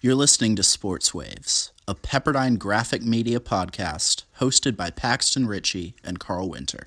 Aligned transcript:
You're 0.00 0.14
listening 0.14 0.54
to 0.54 0.62
Sports 0.62 1.12
Waves, 1.12 1.72
a 1.88 1.94
Pepperdine 1.96 2.56
graphic 2.56 3.02
media 3.02 3.40
podcast 3.40 4.22
hosted 4.38 4.76
by 4.76 4.90
Paxton 4.90 5.48
Ritchie 5.48 5.96
and 6.04 6.20
Carl 6.20 6.48
Winter. 6.48 6.86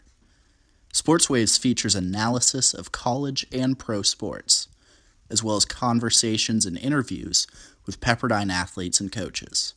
Sports 0.93 1.29
Waves 1.29 1.57
features 1.57 1.93
analysis 1.93 2.73
of 2.73 2.93
college 2.93 3.45
and 3.51 3.77
pro 3.77 4.01
sports, 4.01 4.69
as 5.29 5.43
well 5.43 5.57
as 5.57 5.65
conversations 5.65 6.65
and 6.65 6.77
interviews 6.77 7.47
with 7.85 7.99
Pepperdine 7.99 8.49
athletes 8.49 9.01
and 9.01 9.11
coaches. 9.11 9.73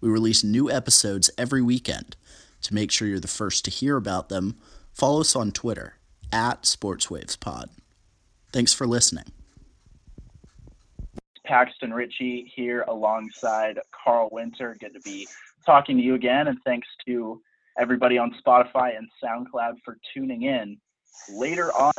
We 0.00 0.08
release 0.08 0.44
new 0.44 0.70
episodes 0.70 1.32
every 1.36 1.60
weekend. 1.60 2.14
To 2.62 2.72
make 2.72 2.92
sure 2.92 3.08
you're 3.08 3.18
the 3.18 3.26
first 3.26 3.64
to 3.64 3.70
hear 3.72 3.96
about 3.96 4.28
them, 4.28 4.58
follow 4.92 5.22
us 5.22 5.34
on 5.34 5.50
Twitter 5.50 5.94
at 6.32 6.62
SportsWavesPod. 6.62 7.70
Thanks 8.52 8.72
for 8.72 8.86
listening. 8.86 9.32
Paxton 11.44 11.92
Ritchie 11.92 12.52
here 12.54 12.84
alongside 12.88 13.78
Carl 13.92 14.28
Winter. 14.32 14.76
Good 14.80 14.94
to 14.94 15.00
be 15.00 15.28
talking 15.64 15.96
to 15.96 16.02
you 16.02 16.14
again, 16.14 16.48
and 16.48 16.58
thanks 16.64 16.88
to 17.06 17.40
everybody 17.78 18.18
on 18.18 18.34
Spotify 18.44 18.96
and 18.96 19.08
SoundCloud 19.22 19.74
for 19.84 19.98
tuning 20.12 20.42
in. 20.42 20.78
Later 21.32 21.72
on 21.72 21.92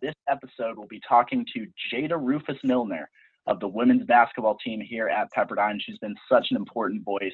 this 0.00 0.14
episode, 0.28 0.76
we'll 0.76 0.88
be 0.88 1.00
talking 1.08 1.46
to 1.54 1.66
Jada 1.92 2.18
Rufus 2.20 2.58
Milner 2.64 3.08
of 3.46 3.60
the 3.60 3.68
women's 3.68 4.04
basketball 4.04 4.56
team 4.56 4.80
here 4.80 5.08
at 5.08 5.32
Pepperdine. 5.32 5.80
She's 5.80 5.98
been 5.98 6.16
such 6.30 6.50
an 6.50 6.56
important 6.56 7.04
voice 7.04 7.32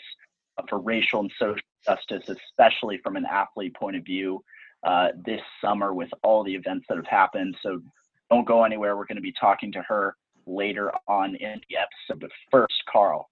for 0.69 0.79
racial 0.79 1.21
and 1.21 1.33
social 1.39 1.61
justice, 1.85 2.29
especially 2.29 2.99
from 3.03 3.17
an 3.17 3.27
athlete 3.27 3.75
point 3.75 3.97
of 3.97 4.05
view 4.05 4.43
uh, 4.85 5.09
this 5.25 5.41
summer 5.61 5.93
with 5.93 6.11
all 6.23 6.45
the 6.45 6.55
events 6.55 6.87
that 6.89 6.97
have 6.97 7.07
happened. 7.07 7.57
So 7.63 7.81
don't 8.31 8.47
go 8.47 8.65
anywhere. 8.65 8.97
We're 8.97 9.07
going 9.07 9.17
to 9.17 9.23
be 9.23 9.35
talking 9.39 9.73
to 9.73 9.83
her 9.83 10.17
later 10.47 10.93
on 11.09 11.37
in 11.37 11.61
the 11.69 11.77
episode. 11.77 12.21
But 12.21 12.31
first, 12.51 12.75
Carl, 12.91 13.29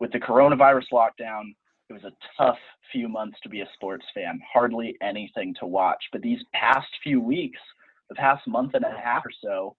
with 0.00 0.12
the 0.12 0.20
coronavirus 0.20 0.86
lockdown, 0.92 1.54
it 1.88 1.92
was 1.94 2.04
a 2.04 2.12
tough 2.36 2.58
few 2.92 3.08
months 3.08 3.38
to 3.42 3.48
be 3.48 3.62
a 3.62 3.68
sports 3.74 4.04
fan, 4.14 4.40
hardly 4.52 4.96
anything 5.02 5.54
to 5.60 5.66
watch. 5.66 6.02
But 6.12 6.22
these 6.22 6.40
past 6.52 6.88
few 7.02 7.20
weeks, 7.20 7.60
the 8.08 8.14
past 8.14 8.46
month 8.46 8.74
and 8.74 8.84
a 8.84 9.00
half 9.02 9.24
or 9.24 9.32
so, 9.42 9.76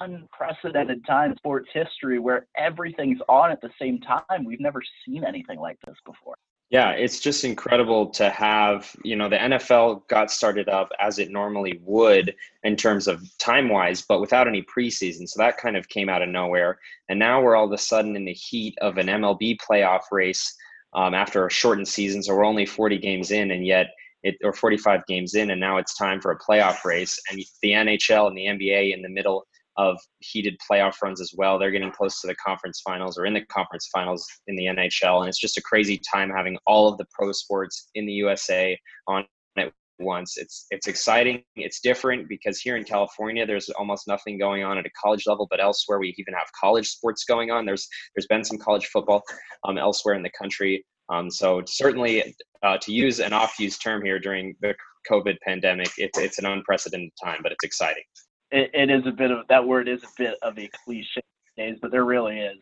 unprecedented 0.00 1.04
time 1.06 1.32
in 1.32 1.36
sports 1.36 1.68
history 1.72 2.18
where 2.18 2.46
everything's 2.56 3.20
on 3.28 3.50
at 3.50 3.60
the 3.60 3.70
same 3.80 4.00
time. 4.00 4.44
We've 4.44 4.60
never 4.60 4.82
seen 5.04 5.24
anything 5.24 5.58
like 5.58 5.78
this 5.86 5.96
before. 6.04 6.36
Yeah, 6.70 6.90
it's 6.90 7.20
just 7.20 7.44
incredible 7.44 8.08
to 8.10 8.28
have, 8.28 8.90
you 9.04 9.14
know, 9.14 9.28
the 9.28 9.36
NFL 9.36 10.08
got 10.08 10.32
started 10.32 10.68
up 10.68 10.90
as 10.98 11.20
it 11.20 11.30
normally 11.30 11.80
would 11.84 12.34
in 12.64 12.74
terms 12.74 13.06
of 13.06 13.22
time 13.38 13.68
wise, 13.68 14.02
but 14.02 14.20
without 14.20 14.48
any 14.48 14.62
preseason. 14.62 15.28
So 15.28 15.38
that 15.38 15.58
kind 15.58 15.76
of 15.76 15.88
came 15.88 16.08
out 16.08 16.22
of 16.22 16.28
nowhere. 16.28 16.80
And 17.08 17.20
now 17.20 17.40
we're 17.40 17.54
all 17.54 17.66
of 17.66 17.72
a 17.72 17.78
sudden 17.78 18.16
in 18.16 18.24
the 18.24 18.32
heat 18.32 18.76
of 18.80 18.98
an 18.98 19.06
MLB 19.06 19.58
playoff 19.58 20.10
race 20.10 20.56
um, 20.92 21.14
after 21.14 21.46
a 21.46 21.50
shortened 21.50 21.86
season. 21.86 22.20
So 22.20 22.34
we're 22.34 22.44
only 22.44 22.66
40 22.66 22.98
games 22.98 23.30
in, 23.30 23.52
and 23.52 23.64
yet 23.64 23.86
it, 24.24 24.36
or 24.42 24.52
45 24.52 25.06
games 25.06 25.34
in, 25.36 25.50
and 25.50 25.60
now 25.60 25.76
it's 25.76 25.96
time 25.96 26.20
for 26.20 26.32
a 26.32 26.38
playoff 26.38 26.84
race. 26.84 27.16
And 27.30 27.40
the 27.62 27.70
NHL 27.70 28.26
and 28.26 28.36
the 28.36 28.46
NBA 28.46 28.92
in 28.92 29.02
the 29.02 29.08
middle 29.08 29.46
of 29.78 29.98
heated 30.20 30.56
playoff 30.68 31.02
runs 31.02 31.20
as 31.20 31.32
well. 31.36 31.58
They're 31.58 31.70
getting 31.70 31.92
close 31.92 32.20
to 32.20 32.26
the 32.26 32.34
conference 32.36 32.80
finals 32.84 33.18
or 33.18 33.26
in 33.26 33.34
the 33.34 33.44
conference 33.46 33.88
finals 33.92 34.26
in 34.46 34.56
the 34.56 34.66
NHL. 34.66 35.20
And 35.20 35.28
it's 35.28 35.40
just 35.40 35.58
a 35.58 35.62
crazy 35.62 36.00
time 36.12 36.30
having 36.30 36.56
all 36.66 36.88
of 36.88 36.98
the 36.98 37.06
pro 37.12 37.32
sports 37.32 37.90
in 37.94 38.06
the 38.06 38.12
USA 38.12 38.78
on 39.06 39.24
at 39.58 39.72
once. 39.98 40.36
It's 40.38 40.66
it's 40.70 40.86
exciting. 40.86 41.42
It's 41.56 41.80
different 41.80 42.28
because 42.28 42.60
here 42.60 42.76
in 42.76 42.84
California 42.84 43.46
there's 43.46 43.68
almost 43.70 44.06
nothing 44.06 44.38
going 44.38 44.64
on 44.64 44.78
at 44.78 44.86
a 44.86 44.90
college 45.00 45.24
level, 45.26 45.46
but 45.50 45.60
elsewhere 45.60 45.98
we 45.98 46.14
even 46.16 46.34
have 46.34 46.48
college 46.58 46.88
sports 46.88 47.24
going 47.24 47.50
on. 47.50 47.66
There's 47.66 47.86
there's 48.14 48.26
been 48.26 48.44
some 48.44 48.58
college 48.58 48.86
football 48.86 49.22
um, 49.64 49.78
elsewhere 49.78 50.14
in 50.14 50.22
the 50.22 50.32
country. 50.38 50.84
Um, 51.08 51.30
so 51.30 51.62
certainly, 51.66 52.34
uh, 52.64 52.78
to 52.78 52.92
use 52.92 53.20
an 53.20 53.32
off-use 53.32 53.78
term 53.78 54.04
here 54.04 54.18
during 54.18 54.56
the 54.60 54.74
COVID 55.08 55.36
pandemic, 55.46 55.90
it's 55.98 56.18
it's 56.18 56.38
an 56.38 56.46
unprecedented 56.46 57.12
time, 57.22 57.40
but 57.42 57.52
it's 57.52 57.64
exciting 57.64 58.02
it, 58.50 58.70
it 58.74 58.90
is 58.90 59.06
a 59.06 59.12
bit 59.12 59.30
of 59.30 59.46
that 59.48 59.66
word 59.66 59.88
is 59.88 60.02
a 60.02 60.08
bit 60.16 60.36
of 60.42 60.58
a 60.58 60.70
cliche 60.84 61.22
these 61.56 61.56
days, 61.56 61.78
but 61.80 61.90
there 61.90 62.04
really 62.04 62.38
is 62.38 62.58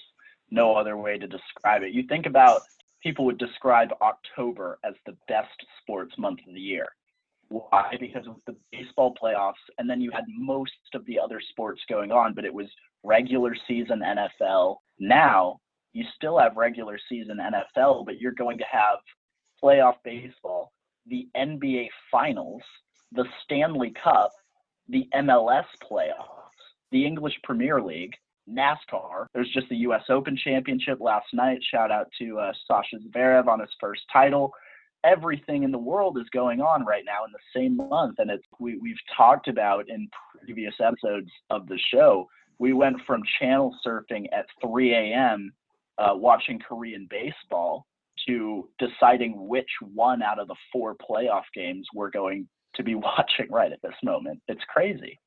no 0.51 0.75
other 0.75 0.97
way 0.97 1.19
to 1.19 1.27
describe 1.27 1.83
it. 1.83 1.93
You 1.93 2.05
think 2.05 2.27
about 2.27 2.63
people 3.03 3.25
would 3.27 3.39
describe 3.39 3.91
October 4.01 4.79
as 4.85 4.95
the 5.07 5.17
best 5.29 5.65
sports 5.81 6.15
month 6.19 6.41
of 6.47 6.55
the 6.55 6.61
year. 6.61 6.87
Why? 7.49 7.97
Because 8.01 8.27
of 8.27 8.37
the 8.47 8.57
baseball 8.73 9.15
playoffs, 9.23 9.53
and 9.79 9.89
then 9.89 10.01
you 10.01 10.11
had 10.11 10.25
most 10.29 10.73
of 10.95 11.05
the 11.07 11.19
other 11.19 11.41
sports 11.51 11.83
going 11.89 12.11
on, 12.11 12.35
but 12.35 12.45
it 12.45 12.55
was 12.55 12.67
regular 13.03 13.55
season 13.69 14.01
NFL. 14.01 14.77
Now 14.99 15.61
you 15.93 16.05
still 16.17 16.39
have 16.39 16.57
regular 16.57 16.99
season 17.09 17.39
NFL, 17.39 18.05
but 18.05 18.21
you're 18.21 18.33
going 18.33 18.59
to 18.59 18.65
have 18.71 18.99
playoff 19.63 19.95
baseball, 20.05 20.73
the 21.07 21.29
NBA 21.37 21.89
Finals, 22.11 22.63
the 23.13 23.25
Stanley 23.45 23.95
Cup, 24.03 24.33
the 24.89 25.09
MLS 25.15 25.65
playoffs, 25.91 26.51
the 26.93 27.05
English 27.07 27.35
Premier 27.43 27.81
League, 27.83 28.15
NASCAR. 28.49 29.27
There's 29.33 29.51
just 29.53 29.69
the 29.69 29.77
U.S. 29.77 30.03
Open 30.09 30.37
Championship 30.37 30.99
last 31.01 31.27
night. 31.33 31.59
Shout 31.71 31.91
out 31.91 32.09
to 32.19 32.39
uh, 32.39 32.53
Sasha 32.67 32.97
Zverev 33.09 33.47
on 33.47 33.61
his 33.61 33.71
first 33.81 34.03
title. 34.13 34.53
Everything 35.05 35.65
in 35.65 35.71
the 35.71 35.79
world 35.79 36.19
is 36.19 36.29
going 36.33 36.61
on 36.61 36.85
right 36.85 37.05
now 37.05 37.25
in 37.25 37.33
the 37.33 37.59
same 37.59 37.77
month, 37.77 38.17
and 38.19 38.31
it's 38.31 38.45
we, 38.59 38.79
we've 38.79 38.97
talked 39.17 39.49
about 39.49 39.89
in 39.89 40.09
previous 40.45 40.75
episodes 40.81 41.31
of 41.51 41.67
the 41.69 41.79
show. 41.93 42.29
We 42.59 42.73
went 42.73 42.97
from 43.07 43.23
channel 43.39 43.75
surfing 43.87 44.27
at 44.33 44.47
3 44.63 44.95
a.m. 44.95 45.53
Uh, 45.99 46.13
watching 46.15 46.59
Korean 46.59 47.07
baseball 47.11 47.87
to 48.27 48.69
deciding 48.79 49.49
which 49.49 49.69
one 49.81 50.23
out 50.23 50.39
of 50.39 50.49
the 50.49 50.55
four 50.73 50.97
playoff 50.97 51.43
games 51.55 51.87
we're 51.95 52.11
going 52.11 52.49
to 52.75 52.83
be 52.83 52.95
watching 52.95 53.47
right 53.51 53.73
at 53.73 53.83
this 53.83 53.97
moment. 54.03 54.41
It's 54.49 54.65
crazy. 54.69 55.21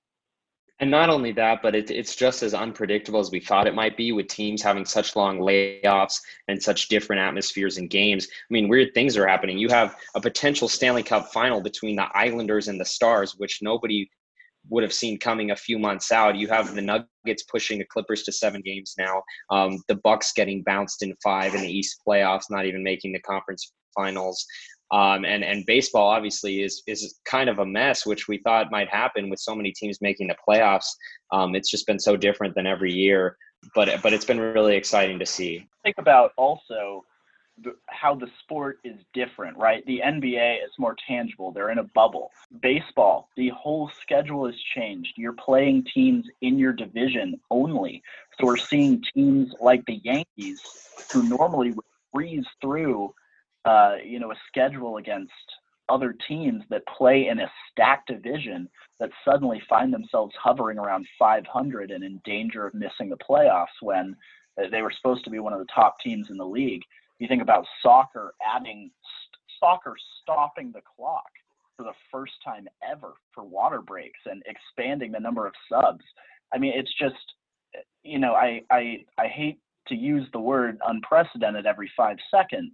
And 0.80 0.92
not 0.92 1.10
only 1.10 1.32
that, 1.32 1.64
but 1.64 1.74
it, 1.74 1.90
it's 1.90 2.16
just 2.16 2.44
as 2.44 2.54
unpredictable 2.54 3.20
as 3.20 3.32
we 3.32 3.40
thought 3.40 3.66
it 3.66 3.74
might 3.74 3.98
be 3.98 4.12
with 4.12 4.28
teams 4.28 4.62
having 4.62 4.86
such 4.86 5.16
long 5.16 5.40
layoffs 5.40 6.22
and 6.48 6.62
such 6.62 6.88
different 6.88 7.20
atmospheres 7.20 7.80
and 7.80 7.90
games. 7.90 8.28
I 8.30 8.54
mean, 8.54 8.68
weird 8.68 8.94
things 8.94 9.18
are 9.18 9.28
happening. 9.28 9.58
You 9.58 9.70
have 9.70 9.96
a 10.14 10.22
potential 10.22 10.68
Stanley 10.68 11.02
Cup 11.02 11.34
final 11.34 11.62
between 11.62 11.96
the 11.96 12.08
Islanders 12.14 12.68
and 12.68 12.80
the 12.80 12.86
Stars, 12.86 13.36
which 13.38 13.60
nobody 13.64 14.08
would 14.70 14.84
have 14.84 14.94
seen 14.94 15.18
coming 15.18 15.50
a 15.52 15.56
few 15.56 15.80
months 15.80 16.12
out. 16.12 16.36
You 16.36 16.48
have 16.50 16.76
the 16.76 16.82
Nuggets 16.82 17.44
pushing 17.50 17.80
the 17.80 17.86
Clippers 17.86 18.24
to 18.24 18.32
seven 18.32 18.62
games 18.62 18.94
now. 19.00 19.24
Um, 19.50 19.82
the 19.88 19.96
Bucks 19.96 20.32
getting 20.34 20.62
bounced 20.62 21.02
in 21.02 21.16
five 21.24 21.56
in 21.56 21.62
the 21.62 21.72
East 21.72 22.02
playoffs, 22.08 22.52
not 22.52 22.66
even 22.66 22.84
making 22.84 23.14
the 23.14 23.22
conference 23.22 23.72
finals. 23.96 24.46
Um, 24.92 25.26
and 25.26 25.44
and 25.44 25.66
baseball 25.66 26.08
obviously 26.08 26.62
is 26.62 26.82
is 26.88 27.20
kind 27.26 27.50
of 27.50 27.60
a 27.60 27.66
mess, 27.66 28.06
which 28.06 28.28
we 28.28 28.38
thought 28.40 28.72
might 28.72 28.90
happen 28.90 29.30
with 29.30 29.40
so 29.40 29.54
many 29.54 29.72
teams 29.72 30.00
making 30.02 30.28
the 30.28 30.36
playoffs. 30.48 30.88
Um, 31.32 31.56
it's 31.56 31.70
just 31.70 31.86
been 31.88 32.00
so 32.00 32.16
different 32.16 32.56
than 32.56 32.66
every 32.66 32.94
year, 32.94 33.36
but 33.76 34.02
but 34.02 34.14
it's 34.14 34.26
been 34.26 34.40
really 34.40 34.76
exciting 34.76 35.20
to 35.20 35.26
see. 35.26 35.68
Think 35.84 35.96
about 35.98 36.32
also 36.38 37.04
how 37.90 38.16
the 38.16 38.28
sport 38.44 38.80
is 38.84 38.96
different, 39.14 39.58
right? 39.58 39.86
The 39.86 40.02
NBA 40.06 40.64
is 40.64 40.72
more 40.78 40.96
tangible. 41.08 41.52
They're 41.52 41.72
in 41.72 41.80
a 41.80 41.84
bubble. 41.96 42.30
Baseball, 42.62 43.30
the 43.36 43.50
whole 43.50 43.90
schedule 44.02 44.46
has 44.46 44.56
changed. 44.76 45.14
You're 45.18 45.34
playing 45.34 45.86
teams 45.94 46.26
in 46.42 46.60
your 46.60 46.74
division 46.74 47.40
only. 47.50 48.04
So 48.40 48.46
we're 48.46 48.58
seeing 48.58 49.04
teams 49.14 49.52
like 49.60 49.84
the 49.86 50.00
Yankees, 50.04 50.62
who 51.12 51.24
normally 51.24 51.72
would 51.72 51.86
breeze 52.14 52.46
through 52.62 53.14
uh, 53.68 53.96
you 54.04 54.20
know, 54.20 54.32
a 54.32 54.36
schedule 54.48 54.98
against 54.98 55.32
other 55.90 56.16
teams 56.28 56.64
that 56.70 56.84
play 56.98 57.28
in 57.28 57.40
a 57.40 57.52
stacked 57.72 58.08
division 58.08 58.70
that 59.00 59.10
suddenly 59.24 59.62
find 59.70 59.94
themselves 59.94 60.34
hovering 60.42 60.78
around 60.78 61.06
500 61.20 61.92
and 61.92 62.04
in 62.04 62.22
danger 62.26 62.66
of 62.66 62.74
missing 62.74 63.10
the 63.10 63.18
playoffs 63.18 63.66
when 63.82 64.16
they 64.72 64.82
were 64.82 64.92
supposed 64.96 65.24
to 65.24 65.30
be 65.30 65.40
one 65.40 65.54
of 65.54 65.60
the 65.60 65.74
top 65.74 66.00
teams 66.00 66.30
in 66.30 66.38
the 66.38 66.46
league. 66.46 66.82
You 67.20 67.28
think 67.28 67.42
about 67.42 67.66
soccer 67.82 68.34
adding 68.56 68.92
soccer 69.60 69.96
stopping 70.22 70.72
the 70.72 70.82
clock 70.96 71.30
for 71.76 71.84
the 71.84 71.94
first 72.12 72.34
time 72.46 72.68
ever 72.90 73.14
for 73.34 73.44
water 73.44 73.82
breaks 73.82 74.20
and 74.26 74.44
expanding 74.46 75.12
the 75.12 75.20
number 75.20 75.46
of 75.46 75.54
subs. 75.70 76.04
I 76.54 76.58
mean, 76.58 76.74
it's 76.76 76.94
just 77.00 77.16
you 78.04 78.20
know, 78.20 78.34
I 78.34 78.62
I 78.72 79.06
I 79.18 79.28
hate 79.28 79.60
to 79.88 79.96
use 79.96 80.28
the 80.32 80.40
word 80.40 80.78
unprecedented 80.88 81.66
every 81.66 81.90
5 81.96 82.18
seconds, 82.30 82.74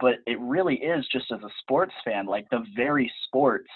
but 0.00 0.16
it 0.26 0.38
really 0.40 0.76
is 0.76 1.06
just 1.10 1.30
as 1.32 1.42
a 1.42 1.50
sports 1.60 1.94
fan, 2.04 2.26
like 2.26 2.48
the 2.50 2.64
very 2.76 3.10
sports 3.24 3.70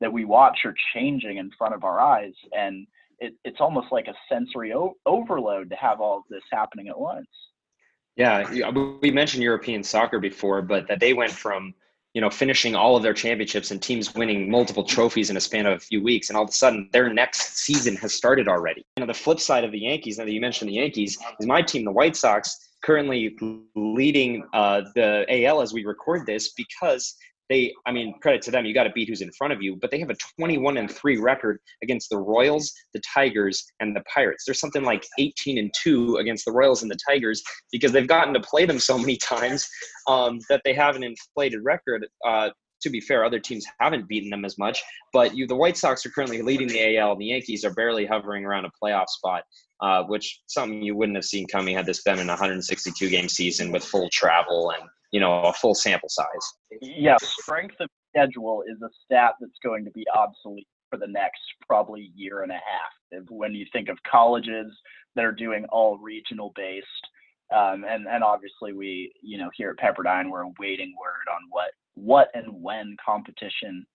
that 0.00 0.12
we 0.12 0.24
watch 0.24 0.58
are 0.64 0.74
changing 0.94 1.38
in 1.38 1.50
front 1.56 1.74
of 1.74 1.84
our 1.84 2.00
eyes, 2.00 2.34
and 2.52 2.86
it, 3.18 3.34
it's 3.44 3.60
almost 3.60 3.92
like 3.92 4.06
a 4.06 4.14
sensory 4.28 4.72
o- 4.72 4.96
overload 5.06 5.70
to 5.70 5.76
have 5.76 6.00
all 6.00 6.18
of 6.18 6.24
this 6.28 6.42
happening 6.52 6.88
at 6.88 6.98
once. 6.98 7.28
Yeah, 8.16 8.70
we 9.00 9.10
mentioned 9.10 9.42
European 9.42 9.82
soccer 9.82 10.20
before, 10.20 10.62
but 10.62 10.86
that 10.88 11.00
they 11.00 11.14
went 11.14 11.32
from 11.32 11.74
you 12.14 12.20
know, 12.20 12.30
finishing 12.30 12.76
all 12.76 12.96
of 12.96 13.02
their 13.02 13.12
championships 13.12 13.72
and 13.72 13.82
teams 13.82 14.14
winning 14.14 14.48
multiple 14.48 14.84
trophies 14.84 15.30
in 15.30 15.36
a 15.36 15.40
span 15.40 15.66
of 15.66 15.74
a 15.74 15.80
few 15.80 16.02
weeks, 16.02 16.30
and 16.30 16.36
all 16.36 16.44
of 16.44 16.48
a 16.48 16.52
sudden 16.52 16.88
their 16.92 17.12
next 17.12 17.58
season 17.58 17.96
has 17.96 18.14
started 18.14 18.46
already. 18.48 18.86
You 18.96 19.00
know, 19.00 19.06
the 19.06 19.14
flip 19.14 19.40
side 19.40 19.64
of 19.64 19.72
the 19.72 19.80
Yankees, 19.80 20.18
now 20.18 20.24
that 20.24 20.32
you 20.32 20.40
mentioned 20.40 20.70
the 20.70 20.74
Yankees, 20.74 21.18
is 21.40 21.46
my 21.46 21.60
team, 21.60 21.84
the 21.84 21.92
White 21.92 22.16
Sox, 22.16 22.70
currently 22.84 23.36
leading 23.74 24.44
uh, 24.52 24.82
the 24.94 25.26
AL 25.28 25.60
as 25.60 25.72
we 25.72 25.84
record 25.84 26.24
this 26.24 26.52
because 26.52 27.16
they 27.50 27.72
i 27.86 27.92
mean 27.92 28.14
credit 28.20 28.42
to 28.42 28.50
them 28.50 28.64
you 28.64 28.74
got 28.74 28.84
to 28.84 28.90
beat 28.90 29.08
who's 29.08 29.20
in 29.20 29.30
front 29.32 29.52
of 29.52 29.62
you 29.62 29.76
but 29.80 29.90
they 29.90 29.98
have 29.98 30.10
a 30.10 30.16
21 30.38 30.76
and 30.76 30.90
3 30.90 31.18
record 31.18 31.58
against 31.82 32.10
the 32.10 32.18
royals 32.18 32.72
the 32.92 33.00
tigers 33.00 33.64
and 33.80 33.94
the 33.94 34.02
pirates 34.12 34.44
there's 34.46 34.60
something 34.60 34.84
like 34.84 35.06
18 35.18 35.58
and 35.58 35.72
2 35.82 36.16
against 36.16 36.44
the 36.44 36.52
royals 36.52 36.82
and 36.82 36.90
the 36.90 36.98
tigers 37.08 37.42
because 37.72 37.92
they've 37.92 38.08
gotten 38.08 38.34
to 38.34 38.40
play 38.40 38.66
them 38.66 38.78
so 38.78 38.98
many 38.98 39.16
times 39.24 39.68
um, 40.08 40.38
that 40.48 40.60
they 40.64 40.74
have 40.74 40.96
an 40.96 41.04
inflated 41.04 41.60
record 41.64 42.06
uh, 42.26 42.50
to 42.84 42.90
be 42.90 43.00
fair, 43.00 43.24
other 43.24 43.40
teams 43.40 43.64
haven't 43.80 44.06
beaten 44.08 44.30
them 44.30 44.44
as 44.44 44.58
much. 44.58 44.80
But 45.12 45.34
you, 45.34 45.46
the 45.46 45.56
White 45.56 45.76
Sox 45.76 46.06
are 46.06 46.10
currently 46.10 46.42
leading 46.42 46.68
the 46.68 46.98
AL, 46.98 47.12
and 47.12 47.20
the 47.20 47.26
Yankees 47.26 47.64
are 47.64 47.74
barely 47.74 48.06
hovering 48.06 48.44
around 48.44 48.66
a 48.66 48.70
playoff 48.80 49.08
spot, 49.08 49.42
uh, 49.80 50.04
which 50.04 50.40
something 50.46 50.82
you 50.82 50.94
wouldn't 50.94 51.16
have 51.16 51.24
seen 51.24 51.46
coming 51.48 51.74
had 51.74 51.86
this 51.86 52.02
been 52.02 52.18
an 52.18 52.28
162 52.28 53.08
game 53.08 53.28
season 53.28 53.72
with 53.72 53.82
full 53.82 54.08
travel 54.10 54.70
and 54.70 54.88
you 55.14 55.20
know 55.20 55.42
a 55.42 55.52
full 55.52 55.76
sample 55.76 56.08
size. 56.08 56.26
Yeah, 56.82 57.16
strength 57.22 57.76
of 57.78 57.88
schedule 58.10 58.64
is 58.66 58.82
a 58.82 58.88
stat 59.04 59.34
that's 59.40 59.58
going 59.62 59.84
to 59.84 59.90
be 59.92 60.04
obsolete 60.12 60.66
for 60.90 60.98
the 60.98 61.06
next 61.06 61.40
probably 61.68 62.10
year 62.16 62.42
and 62.42 62.50
a 62.50 62.54
half. 62.54 63.22
When 63.28 63.54
you 63.54 63.64
think 63.72 63.88
of 63.88 63.96
colleges 64.10 64.76
that 65.14 65.24
are 65.24 65.32
doing 65.32 65.66
all 65.70 65.98
regional 65.98 66.52
based, 66.56 66.88
um, 67.54 67.84
and 67.88 68.08
and 68.08 68.24
obviously 68.24 68.72
we 68.72 69.12
you 69.22 69.38
know 69.38 69.50
here 69.54 69.70
at 69.70 69.76
Pepperdine 69.76 70.32
we're 70.32 70.40
awaiting 70.40 70.92
word 71.00 71.32
on 71.32 71.42
what 71.48 71.70
what 71.94 72.28
and 72.34 72.46
when 72.60 72.96
competition 73.04 73.86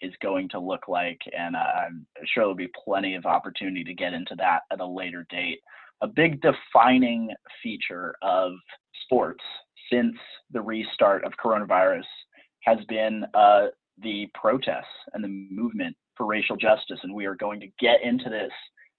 is 0.00 0.12
going 0.22 0.48
to 0.50 0.60
look 0.60 0.86
like, 0.86 1.18
and 1.36 1.56
uh, 1.56 1.86
I'm 1.86 2.06
sure 2.32 2.44
there'll 2.44 2.54
be 2.54 2.70
plenty 2.84 3.16
of 3.16 3.26
opportunity 3.26 3.82
to 3.82 3.94
get 3.94 4.12
into 4.12 4.36
that 4.38 4.60
at 4.70 4.78
a 4.78 4.86
later 4.86 5.26
date. 5.28 5.58
A 6.02 6.06
big 6.06 6.40
defining 6.40 7.30
feature 7.64 8.14
of 8.22 8.52
sports 9.02 9.42
since 9.90 10.16
the 10.50 10.60
restart 10.60 11.24
of 11.24 11.32
coronavirus 11.42 12.04
has 12.60 12.78
been 12.88 13.24
uh, 13.34 13.66
the 14.02 14.28
protests 14.34 14.86
and 15.14 15.22
the 15.22 15.46
movement 15.50 15.96
for 16.16 16.26
racial 16.26 16.56
justice. 16.56 16.98
And 17.02 17.14
we 17.14 17.26
are 17.26 17.34
going 17.34 17.60
to 17.60 17.68
get 17.80 18.02
into 18.02 18.28
this 18.28 18.52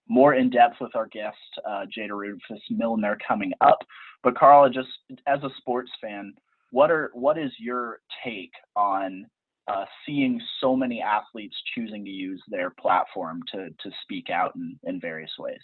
more 0.08 0.34
in 0.34 0.50
depth 0.50 0.78
with 0.82 0.96
our 0.96 1.08
guest, 1.08 1.38
uh, 1.68 1.86
Jada 1.96 2.18
Rufus 2.18 2.62
Millner, 2.72 3.18
coming 3.26 3.54
up. 3.62 3.80
But 4.24 4.36
Carla, 4.36 4.70
just 4.70 4.90
as 5.28 5.44
a 5.44 5.50
sports 5.58 5.92
fan, 6.02 6.34
what 6.72 6.92
are 6.92 7.12
what 7.14 7.38
is 7.38 7.52
your 7.60 8.00
take 8.24 8.52
on 8.76 9.26
uh, 9.68 9.86
seeing 10.06 10.42
so 10.60 10.76
many 10.76 11.02
athletes 11.02 11.56
choosing 11.76 12.04
to 12.04 12.12
use 12.12 12.42
their 12.48 12.72
platform 12.72 13.42
to 13.52 13.70
to 13.70 13.92
speak 14.04 14.30
out 14.30 14.56
in, 14.56 14.78
in 14.84 15.00
various 15.00 15.32
ways? 15.38 15.62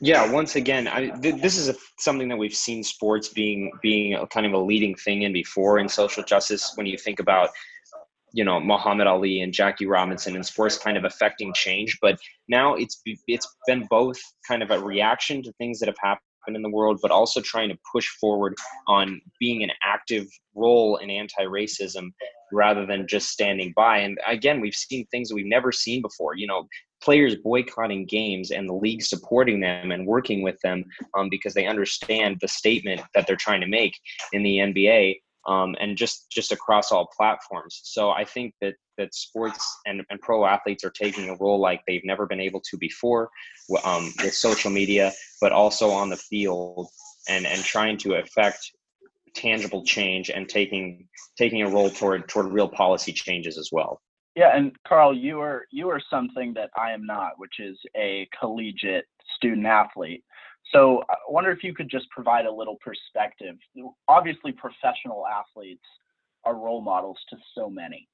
Yeah, 0.00 0.30
once 0.30 0.56
again, 0.56 0.88
I, 0.88 1.10
th- 1.10 1.40
this 1.40 1.56
is 1.56 1.68
a, 1.68 1.74
something 1.98 2.28
that 2.28 2.36
we've 2.36 2.54
seen 2.54 2.82
sports 2.84 3.28
being 3.28 3.70
being 3.82 4.14
a, 4.14 4.26
kind 4.26 4.46
of 4.46 4.52
a 4.52 4.58
leading 4.58 4.94
thing 4.96 5.22
in 5.22 5.32
before 5.32 5.78
in 5.78 5.88
social 5.88 6.22
justice. 6.22 6.72
When 6.74 6.86
you 6.86 6.98
think 6.98 7.20
about, 7.20 7.50
you 8.32 8.44
know, 8.44 8.60
Muhammad 8.60 9.06
Ali 9.06 9.40
and 9.40 9.52
Jackie 9.52 9.86
Robinson 9.86 10.34
and 10.34 10.44
sports 10.44 10.76
kind 10.76 10.96
of 10.96 11.04
affecting 11.04 11.52
change, 11.54 11.98
but 12.02 12.18
now 12.48 12.74
it's 12.74 13.00
it's 13.26 13.48
been 13.66 13.86
both 13.88 14.20
kind 14.46 14.62
of 14.62 14.70
a 14.70 14.80
reaction 14.80 15.42
to 15.42 15.52
things 15.52 15.78
that 15.78 15.86
have 15.86 15.98
happened 16.02 16.56
in 16.56 16.62
the 16.62 16.70
world, 16.70 16.98
but 17.00 17.10
also 17.10 17.40
trying 17.40 17.70
to 17.70 17.78
push 17.90 18.06
forward 18.20 18.54
on 18.86 19.20
being 19.40 19.62
an 19.62 19.70
active 19.82 20.26
role 20.54 20.96
in 20.98 21.08
anti-racism 21.08 22.10
rather 22.52 22.84
than 22.84 23.06
just 23.08 23.30
standing 23.30 23.72
by. 23.74 23.98
And 23.98 24.18
again, 24.26 24.60
we've 24.60 24.74
seen 24.74 25.06
things 25.06 25.28
that 25.28 25.34
we've 25.34 25.46
never 25.46 25.72
seen 25.72 26.02
before. 26.02 26.36
You 26.36 26.46
know, 26.46 26.68
players 27.04 27.36
boycotting 27.36 28.06
games 28.06 28.50
and 28.50 28.68
the 28.68 28.74
league 28.74 29.02
supporting 29.02 29.60
them 29.60 29.92
and 29.92 30.06
working 30.06 30.42
with 30.42 30.58
them 30.62 30.84
um, 31.16 31.28
because 31.28 31.54
they 31.54 31.66
understand 31.66 32.38
the 32.40 32.48
statement 32.48 33.00
that 33.14 33.26
they're 33.26 33.36
trying 33.36 33.60
to 33.60 33.66
make 33.66 33.94
in 34.32 34.42
the 34.42 34.58
NBA 34.58 35.16
um, 35.46 35.76
and 35.78 35.96
just 35.96 36.30
just 36.30 36.52
across 36.52 36.90
all 36.90 37.10
platforms. 37.16 37.80
So 37.84 38.10
I 38.10 38.24
think 38.24 38.54
that 38.60 38.74
that 38.96 39.14
sports 39.14 39.76
and, 39.86 40.02
and 40.08 40.20
pro 40.20 40.44
athletes 40.44 40.84
are 40.84 40.90
taking 40.90 41.28
a 41.28 41.36
role 41.36 41.60
like 41.60 41.82
they've 41.86 42.04
never 42.04 42.26
been 42.26 42.40
able 42.40 42.60
to 42.70 42.78
before 42.78 43.28
um, 43.84 44.12
with 44.22 44.34
social 44.34 44.70
media, 44.70 45.12
but 45.40 45.52
also 45.52 45.90
on 45.90 46.08
the 46.08 46.16
field 46.16 46.88
and 47.28 47.46
and 47.46 47.62
trying 47.62 47.98
to 47.98 48.14
affect 48.14 48.70
tangible 49.34 49.84
change 49.84 50.30
and 50.30 50.48
taking 50.48 51.08
taking 51.36 51.62
a 51.62 51.68
role 51.68 51.90
toward 51.90 52.28
toward 52.28 52.46
real 52.52 52.68
policy 52.68 53.12
changes 53.12 53.58
as 53.58 53.70
well. 53.72 54.00
Yeah, 54.34 54.56
and 54.56 54.72
Carl, 54.86 55.14
you 55.14 55.40
are 55.40 55.66
you 55.70 55.88
are 55.90 56.00
something 56.10 56.52
that 56.54 56.70
I 56.76 56.92
am 56.92 57.06
not, 57.06 57.32
which 57.38 57.60
is 57.60 57.78
a 57.96 58.28
collegiate 58.38 59.06
student 59.36 59.66
athlete. 59.66 60.24
So 60.72 61.04
I 61.08 61.14
wonder 61.28 61.50
if 61.50 61.62
you 61.62 61.74
could 61.74 61.90
just 61.90 62.08
provide 62.10 62.46
a 62.46 62.52
little 62.52 62.76
perspective. 62.84 63.56
Obviously, 64.08 64.52
professional 64.52 65.24
athletes 65.26 65.84
are 66.44 66.56
role 66.56 66.80
models 66.80 67.18
to 67.30 67.36
so 67.54 67.70
many. 67.70 68.08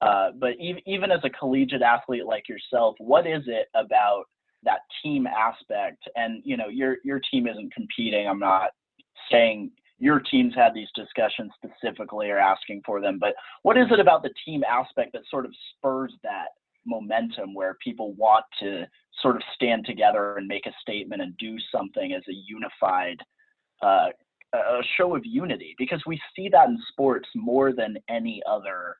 Uh, 0.00 0.30
but 0.38 0.52
even, 0.60 0.82
even 0.86 1.10
as 1.10 1.20
a 1.24 1.30
collegiate 1.30 1.82
athlete 1.82 2.26
like 2.26 2.48
yourself, 2.48 2.94
what 2.98 3.26
is 3.26 3.42
it 3.46 3.68
about 3.74 4.24
that 4.62 4.80
team 5.02 5.26
aspect? 5.26 6.04
And 6.16 6.42
you 6.44 6.56
know, 6.56 6.68
your 6.68 6.98
your 7.02 7.20
team 7.30 7.48
isn't 7.48 7.74
competing. 7.74 8.28
I'm 8.28 8.38
not 8.38 8.70
saying 9.32 9.70
your 9.98 10.20
teams 10.20 10.54
had 10.54 10.74
these 10.74 10.88
discussions 10.94 11.50
specifically 11.56 12.30
or 12.30 12.38
asking 12.38 12.82
for 12.84 13.00
them, 13.00 13.18
but 13.18 13.34
what 13.62 13.78
is 13.78 13.86
it 13.90 14.00
about 14.00 14.22
the 14.22 14.34
team 14.44 14.62
aspect 14.64 15.12
that 15.12 15.22
sort 15.30 15.44
of 15.44 15.52
spurs 15.76 16.12
that 16.22 16.48
momentum 16.84 17.54
where 17.54 17.76
people 17.82 18.12
want 18.14 18.44
to 18.60 18.84
sort 19.22 19.36
of 19.36 19.42
stand 19.54 19.86
together 19.86 20.36
and 20.36 20.46
make 20.46 20.66
a 20.66 20.72
statement 20.80 21.22
and 21.22 21.36
do 21.38 21.56
something 21.74 22.12
as 22.12 22.22
a 22.28 22.34
unified 22.46 23.16
uh, 23.82 24.08
a 24.52 24.80
show 24.96 25.16
of 25.16 25.22
unity? 25.24 25.74
Because 25.78 26.02
we 26.06 26.20
see 26.34 26.48
that 26.50 26.68
in 26.68 26.78
sports 26.90 27.28
more 27.34 27.72
than 27.72 27.96
any 28.08 28.42
other 28.48 28.96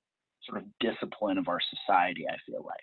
sort 0.47 0.63
of 0.63 0.65
discipline 0.81 1.39
of 1.39 1.49
our 1.49 1.61
society 1.61 2.25
i 2.31 2.37
feel 2.47 2.65
like. 2.65 2.77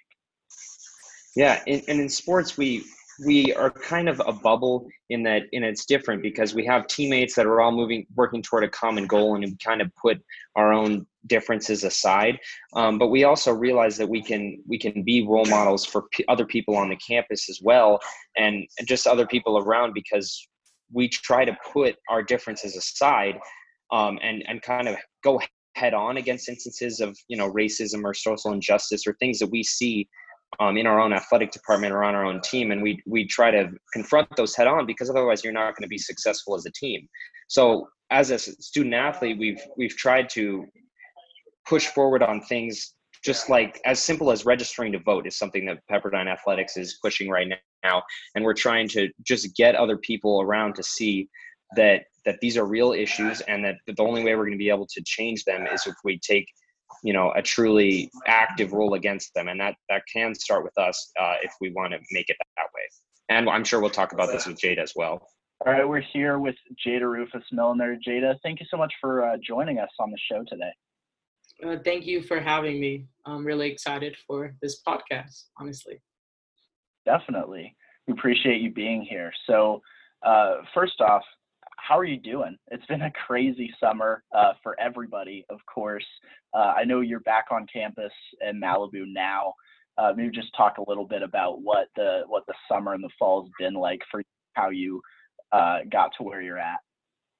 Yeah 1.35 1.61
and 1.65 1.99
in 1.99 2.09
sports 2.09 2.57
we 2.57 2.83
we 3.25 3.53
are 3.53 3.69
kind 3.69 4.09
of 4.09 4.21
a 4.25 4.33
bubble 4.33 4.87
in 5.09 5.23
that 5.23 5.43
and 5.53 5.63
it's 5.63 5.85
different 5.85 6.21
because 6.21 6.53
we 6.53 6.65
have 6.65 6.87
teammates 6.87 7.35
that 7.35 7.45
are 7.45 7.61
all 7.61 7.71
moving 7.71 8.05
working 8.15 8.41
toward 8.41 8.63
a 8.63 8.69
common 8.69 9.05
goal 9.05 9.35
and 9.35 9.43
we 9.43 9.55
kind 9.63 9.81
of 9.81 9.91
put 9.95 10.19
our 10.55 10.73
own 10.73 11.05
differences 11.27 11.83
aside. 11.83 12.39
Um, 12.75 12.97
but 12.97 13.07
we 13.07 13.23
also 13.23 13.53
realize 13.53 13.97
that 13.97 14.09
we 14.09 14.21
can 14.21 14.61
we 14.67 14.77
can 14.77 15.03
be 15.03 15.25
role 15.27 15.45
models 15.45 15.85
for 15.85 16.03
p- 16.11 16.25
other 16.27 16.45
people 16.45 16.75
on 16.75 16.89
the 16.89 16.95
campus 16.97 17.49
as 17.49 17.59
well 17.61 17.99
and 18.37 18.67
just 18.85 19.07
other 19.07 19.27
people 19.27 19.57
around 19.57 19.93
because 19.93 20.47
we 20.91 21.07
try 21.07 21.45
to 21.45 21.55
put 21.71 21.95
our 22.09 22.23
differences 22.23 22.75
aside 22.75 23.39
um, 23.91 24.19
and 24.21 24.43
and 24.47 24.61
kind 24.61 24.87
of 24.87 24.95
go 25.23 25.39
head 25.75 25.93
on 25.93 26.17
against 26.17 26.49
instances 26.49 26.99
of 26.99 27.17
you 27.27 27.37
know 27.37 27.51
racism 27.51 28.03
or 28.03 28.13
social 28.13 28.51
injustice 28.51 29.07
or 29.07 29.13
things 29.13 29.39
that 29.39 29.49
we 29.49 29.63
see 29.63 30.07
um, 30.59 30.77
in 30.77 30.87
our 30.87 30.99
own 30.99 31.13
athletic 31.13 31.51
department 31.51 31.93
or 31.93 32.03
on 32.03 32.15
our 32.15 32.25
own 32.25 32.41
team, 32.41 32.71
and 32.71 32.81
we 32.81 33.01
we 33.05 33.25
try 33.25 33.51
to 33.51 33.69
confront 33.93 34.27
those 34.37 34.55
head 34.55 34.67
on 34.67 34.85
because 34.85 35.09
otherwise 35.09 35.43
you're 35.43 35.53
not 35.53 35.75
going 35.75 35.83
to 35.83 35.87
be 35.87 35.97
successful 35.97 36.55
as 36.55 36.65
a 36.65 36.71
team. 36.71 37.07
So 37.47 37.87
as 38.11 38.31
a 38.31 38.39
student 38.39 38.95
athlete, 38.95 39.37
we've 39.37 39.61
we've 39.77 39.95
tried 39.95 40.29
to 40.29 40.65
push 41.67 41.87
forward 41.87 42.21
on 42.21 42.41
things 42.41 42.93
just 43.23 43.49
like 43.49 43.79
as 43.85 44.03
simple 44.03 44.31
as 44.31 44.45
registering 44.45 44.91
to 44.91 44.99
vote 44.99 45.25
is 45.25 45.37
something 45.37 45.65
that 45.65 45.79
Pepperdine 45.89 46.27
Athletics 46.27 46.75
is 46.75 46.99
pushing 47.01 47.29
right 47.29 47.47
now, 47.83 48.03
and 48.35 48.43
we're 48.43 48.53
trying 48.53 48.87
to 48.89 49.09
just 49.25 49.55
get 49.55 49.75
other 49.75 49.97
people 49.97 50.41
around 50.41 50.75
to 50.75 50.83
see 50.83 51.29
that 51.75 52.03
that 52.25 52.39
these 52.41 52.57
are 52.57 52.65
real 52.65 52.93
issues 52.93 53.41
and 53.41 53.65
that 53.65 53.75
the 53.87 54.03
only 54.03 54.23
way 54.23 54.35
we're 54.35 54.45
going 54.45 54.57
to 54.57 54.57
be 54.57 54.69
able 54.69 54.87
to 54.87 55.01
change 55.05 55.43
them 55.43 55.67
is 55.67 55.85
if 55.87 55.95
we 56.03 56.19
take 56.19 56.47
you 57.03 57.13
know 57.13 57.31
a 57.35 57.41
truly 57.41 58.11
active 58.27 58.73
role 58.73 58.93
against 58.93 59.33
them 59.33 59.47
and 59.47 59.59
that 59.59 59.75
that 59.89 60.03
can 60.11 60.33
start 60.35 60.63
with 60.63 60.77
us 60.77 61.11
uh, 61.19 61.35
if 61.41 61.53
we 61.61 61.71
want 61.71 61.93
to 61.93 61.99
make 62.11 62.29
it 62.29 62.37
that 62.57 62.65
way. 62.75 62.81
And 63.29 63.49
i'm 63.49 63.63
sure 63.63 63.79
we'll 63.79 63.89
talk 63.89 64.13
about 64.13 64.31
this 64.31 64.45
with 64.45 64.59
jada 64.59 64.79
as 64.79 64.93
well. 64.95 65.27
All 65.65 65.71
right 65.71 65.87
we're 65.87 66.01
here 66.01 66.39
with 66.39 66.55
jada 66.85 67.09
rufus 67.11 67.43
millner 67.51 67.97
jada 68.07 68.35
thank 68.43 68.59
you 68.59 68.65
so 68.69 68.77
much 68.77 68.93
for 68.99 69.25
uh, 69.25 69.37
joining 69.41 69.79
us 69.79 69.89
on 69.99 70.11
the 70.11 70.17
show 70.31 70.43
today. 70.47 70.71
Uh, 71.65 71.77
thank 71.83 72.05
you 72.05 72.21
for 72.21 72.39
having 72.39 72.79
me. 72.79 73.05
I'm 73.25 73.45
really 73.45 73.71
excited 73.71 74.15
for 74.27 74.55
this 74.61 74.81
podcast 74.87 75.43
honestly. 75.59 76.01
Definitely. 77.05 77.75
We 78.07 78.13
appreciate 78.13 78.61
you 78.61 78.71
being 78.71 79.01
here. 79.01 79.31
So 79.45 79.81
uh, 80.25 80.57
first 80.73 81.01
off 81.01 81.23
how 81.77 81.97
are 81.97 82.05
you 82.05 82.17
doing? 82.17 82.57
It's 82.71 82.85
been 82.85 83.03
a 83.03 83.11
crazy 83.11 83.73
summer 83.79 84.23
uh, 84.35 84.53
for 84.61 84.79
everybody, 84.79 85.45
of 85.49 85.59
course. 85.65 86.05
Uh, 86.53 86.73
I 86.77 86.83
know 86.83 87.01
you're 87.01 87.19
back 87.21 87.45
on 87.51 87.67
campus 87.71 88.11
in 88.47 88.59
Malibu 88.59 89.03
now. 89.07 89.53
Uh, 89.97 90.13
maybe 90.15 90.31
just 90.31 90.55
talk 90.55 90.77
a 90.77 90.89
little 90.89 91.05
bit 91.05 91.21
about 91.21 91.61
what 91.61 91.87
the 91.95 92.23
what 92.27 92.43
the 92.47 92.53
summer 92.71 92.93
and 92.93 93.03
the 93.03 93.09
fall's 93.19 93.49
been 93.59 93.75
like 93.75 94.01
for 94.09 94.23
how 94.53 94.69
you 94.69 95.01
uh, 95.51 95.79
got 95.91 96.11
to 96.17 96.23
where 96.23 96.41
you're 96.41 96.57
at. 96.57 96.79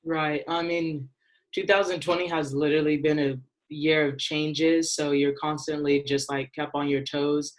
Right. 0.06 0.44
I 0.48 0.62
mean, 0.62 1.10
2020 1.56 2.28
has 2.28 2.54
literally 2.54 2.98
been 2.98 3.20
a 3.20 3.36
year 3.70 4.10
of 4.10 4.20
changes, 4.20 4.94
so 4.94 5.12
you're 5.12 5.36
constantly 5.40 6.04
just 6.04 6.30
like 6.30 6.52
kept 6.54 6.76
on 6.76 6.90
your 6.90 7.04
toes. 7.04 7.54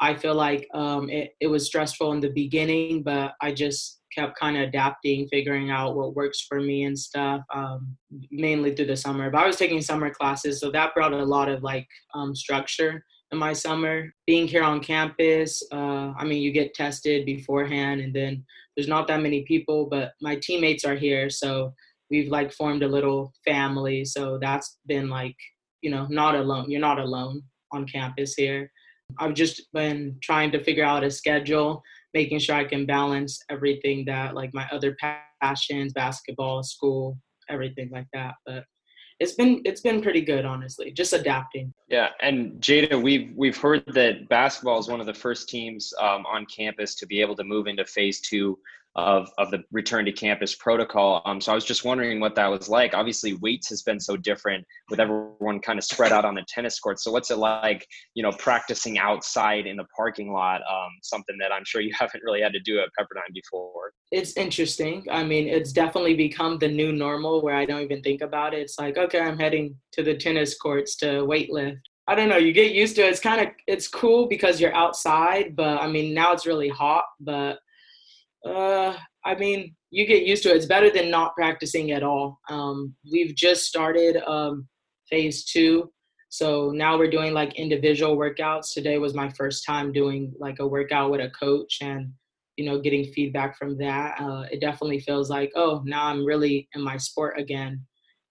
I 0.00 0.14
feel 0.14 0.34
like 0.34 0.66
um, 0.72 1.10
it, 1.10 1.34
it 1.40 1.48
was 1.48 1.66
stressful 1.66 2.12
in 2.12 2.20
the 2.20 2.30
beginning, 2.30 3.02
but 3.02 3.32
I 3.42 3.52
just 3.52 3.99
kept 4.14 4.38
kind 4.38 4.56
of 4.56 4.68
adapting, 4.68 5.28
figuring 5.28 5.70
out 5.70 5.96
what 5.96 6.14
works 6.14 6.40
for 6.40 6.60
me 6.60 6.84
and 6.84 6.98
stuff, 6.98 7.42
um, 7.54 7.96
mainly 8.30 8.74
through 8.74 8.86
the 8.86 8.96
summer. 8.96 9.30
But 9.30 9.42
I 9.42 9.46
was 9.46 9.56
taking 9.56 9.80
summer 9.80 10.10
classes, 10.10 10.60
so 10.60 10.70
that 10.70 10.94
brought 10.94 11.12
a 11.12 11.24
lot 11.24 11.48
of 11.48 11.62
like 11.62 11.88
um, 12.14 12.34
structure 12.34 13.04
in 13.32 13.38
my 13.38 13.52
summer. 13.52 14.12
Being 14.26 14.48
here 14.48 14.62
on 14.62 14.80
campus, 14.80 15.62
uh, 15.72 16.12
I 16.18 16.24
mean, 16.24 16.42
you 16.42 16.52
get 16.52 16.74
tested 16.74 17.26
beforehand, 17.26 18.00
and 18.00 18.14
then 18.14 18.44
there's 18.76 18.88
not 18.88 19.06
that 19.08 19.22
many 19.22 19.42
people, 19.42 19.86
but 19.86 20.12
my 20.20 20.36
teammates 20.36 20.84
are 20.84 20.96
here, 20.96 21.30
so 21.30 21.74
we've 22.10 22.28
like 22.28 22.52
formed 22.52 22.82
a 22.82 22.88
little 22.88 23.32
family. 23.44 24.04
So 24.04 24.38
that's 24.38 24.78
been 24.86 25.08
like, 25.08 25.36
you 25.82 25.90
know, 25.90 26.06
not 26.08 26.34
alone. 26.34 26.70
You're 26.70 26.80
not 26.80 26.98
alone 26.98 27.42
on 27.72 27.86
campus 27.86 28.34
here. 28.34 28.70
I've 29.18 29.34
just 29.34 29.72
been 29.72 30.16
trying 30.22 30.50
to 30.52 30.62
figure 30.62 30.84
out 30.84 31.04
a 31.04 31.10
schedule, 31.10 31.82
making 32.14 32.38
sure 32.38 32.56
I 32.56 32.64
can 32.64 32.86
balance 32.86 33.40
everything 33.50 34.04
that 34.06 34.34
like 34.34 34.50
my 34.52 34.66
other 34.72 34.96
passions, 35.42 35.92
basketball, 35.92 36.62
school, 36.62 37.18
everything 37.48 37.90
like 37.92 38.06
that. 38.12 38.34
But 38.46 38.64
it's 39.20 39.32
been 39.32 39.60
it's 39.64 39.82
been 39.82 40.00
pretty 40.00 40.22
good 40.22 40.46
honestly 40.46 40.90
just 40.90 41.12
adapting 41.12 41.72
yeah 41.88 42.08
and 42.22 42.52
jada 42.60 43.00
we've 43.00 43.32
we've 43.36 43.56
heard 43.56 43.84
that 43.88 44.26
basketball 44.30 44.78
is 44.78 44.88
one 44.88 44.98
of 44.98 45.06
the 45.06 45.14
first 45.14 45.48
teams 45.48 45.92
um, 46.00 46.24
on 46.26 46.46
campus 46.46 46.94
to 46.94 47.06
be 47.06 47.20
able 47.20 47.36
to 47.36 47.44
move 47.44 47.66
into 47.66 47.84
phase 47.84 48.20
two 48.22 48.58
of 48.96 49.28
of 49.38 49.50
the 49.50 49.62
return 49.70 50.04
to 50.04 50.12
campus 50.12 50.54
protocol. 50.56 51.22
Um, 51.24 51.40
so 51.40 51.52
I 51.52 51.54
was 51.54 51.64
just 51.64 51.84
wondering 51.84 52.18
what 52.18 52.34
that 52.34 52.48
was 52.48 52.68
like. 52.68 52.92
Obviously, 52.92 53.34
weights 53.34 53.68
has 53.68 53.82
been 53.82 54.00
so 54.00 54.16
different 54.16 54.66
with 54.88 54.98
everyone 54.98 55.60
kind 55.60 55.78
of 55.78 55.84
spread 55.84 56.12
out 56.12 56.24
on 56.24 56.34
the 56.34 56.44
tennis 56.48 56.78
court. 56.80 57.00
So 57.00 57.12
what's 57.12 57.30
it 57.30 57.38
like, 57.38 57.86
you 58.14 58.22
know, 58.22 58.32
practicing 58.32 58.98
outside 58.98 59.66
in 59.66 59.76
the 59.76 59.86
parking 59.96 60.32
lot? 60.32 60.60
Um, 60.62 60.90
something 61.02 61.36
that 61.40 61.52
I'm 61.52 61.64
sure 61.64 61.80
you 61.80 61.92
haven't 61.98 62.22
really 62.24 62.42
had 62.42 62.52
to 62.52 62.60
do 62.60 62.80
at 62.80 62.88
Pepperdine 62.98 63.32
before. 63.32 63.92
It's 64.10 64.36
interesting. 64.36 65.06
I 65.10 65.22
mean, 65.22 65.46
it's 65.46 65.72
definitely 65.72 66.14
become 66.14 66.58
the 66.58 66.68
new 66.68 66.92
normal 66.92 67.42
where 67.42 67.54
I 67.54 67.64
don't 67.64 67.82
even 67.82 68.02
think 68.02 68.22
about 68.22 68.54
it. 68.54 68.60
It's 68.60 68.78
like, 68.78 68.98
okay, 68.98 69.20
I'm 69.20 69.38
heading 69.38 69.76
to 69.92 70.02
the 70.02 70.16
tennis 70.16 70.58
courts 70.58 70.96
to 70.96 71.06
weightlift. 71.06 71.78
I 72.08 72.16
don't 72.16 72.28
know. 72.28 72.38
You 72.38 72.52
get 72.52 72.72
used 72.72 72.96
to 72.96 73.02
it. 73.02 73.10
It's 73.10 73.20
kind 73.20 73.40
of 73.40 73.48
it's 73.68 73.86
cool 73.86 74.26
because 74.26 74.60
you're 74.60 74.74
outside, 74.74 75.54
but 75.54 75.80
I 75.80 75.86
mean 75.86 76.12
now 76.12 76.32
it's 76.32 76.44
really 76.44 76.68
hot. 76.68 77.04
But 77.20 77.60
uh, 78.46 78.96
I 79.24 79.34
mean, 79.34 79.74
you 79.90 80.06
get 80.06 80.26
used 80.26 80.42
to 80.44 80.50
it. 80.50 80.56
It's 80.56 80.66
better 80.66 80.90
than 80.90 81.10
not 81.10 81.34
practicing 81.34 81.92
at 81.92 82.02
all. 82.02 82.38
Um, 82.48 82.94
we've 83.10 83.34
just 83.34 83.66
started 83.66 84.16
um, 84.26 84.68
phase 85.08 85.44
two. 85.44 85.90
So 86.28 86.70
now 86.70 86.96
we're 86.96 87.10
doing 87.10 87.34
like 87.34 87.58
individual 87.58 88.16
workouts. 88.16 88.72
Today 88.72 88.98
was 88.98 89.14
my 89.14 89.28
first 89.30 89.66
time 89.66 89.92
doing 89.92 90.32
like 90.38 90.60
a 90.60 90.66
workout 90.66 91.10
with 91.10 91.20
a 91.20 91.30
coach 91.30 91.78
and, 91.82 92.12
you 92.56 92.64
know, 92.64 92.80
getting 92.80 93.12
feedback 93.12 93.58
from 93.58 93.76
that. 93.78 94.20
Uh, 94.20 94.44
it 94.50 94.60
definitely 94.60 95.00
feels 95.00 95.28
like, 95.28 95.50
oh, 95.56 95.82
now 95.84 96.06
I'm 96.06 96.24
really 96.24 96.68
in 96.74 96.82
my 96.82 96.96
sport 96.96 97.38
again. 97.38 97.84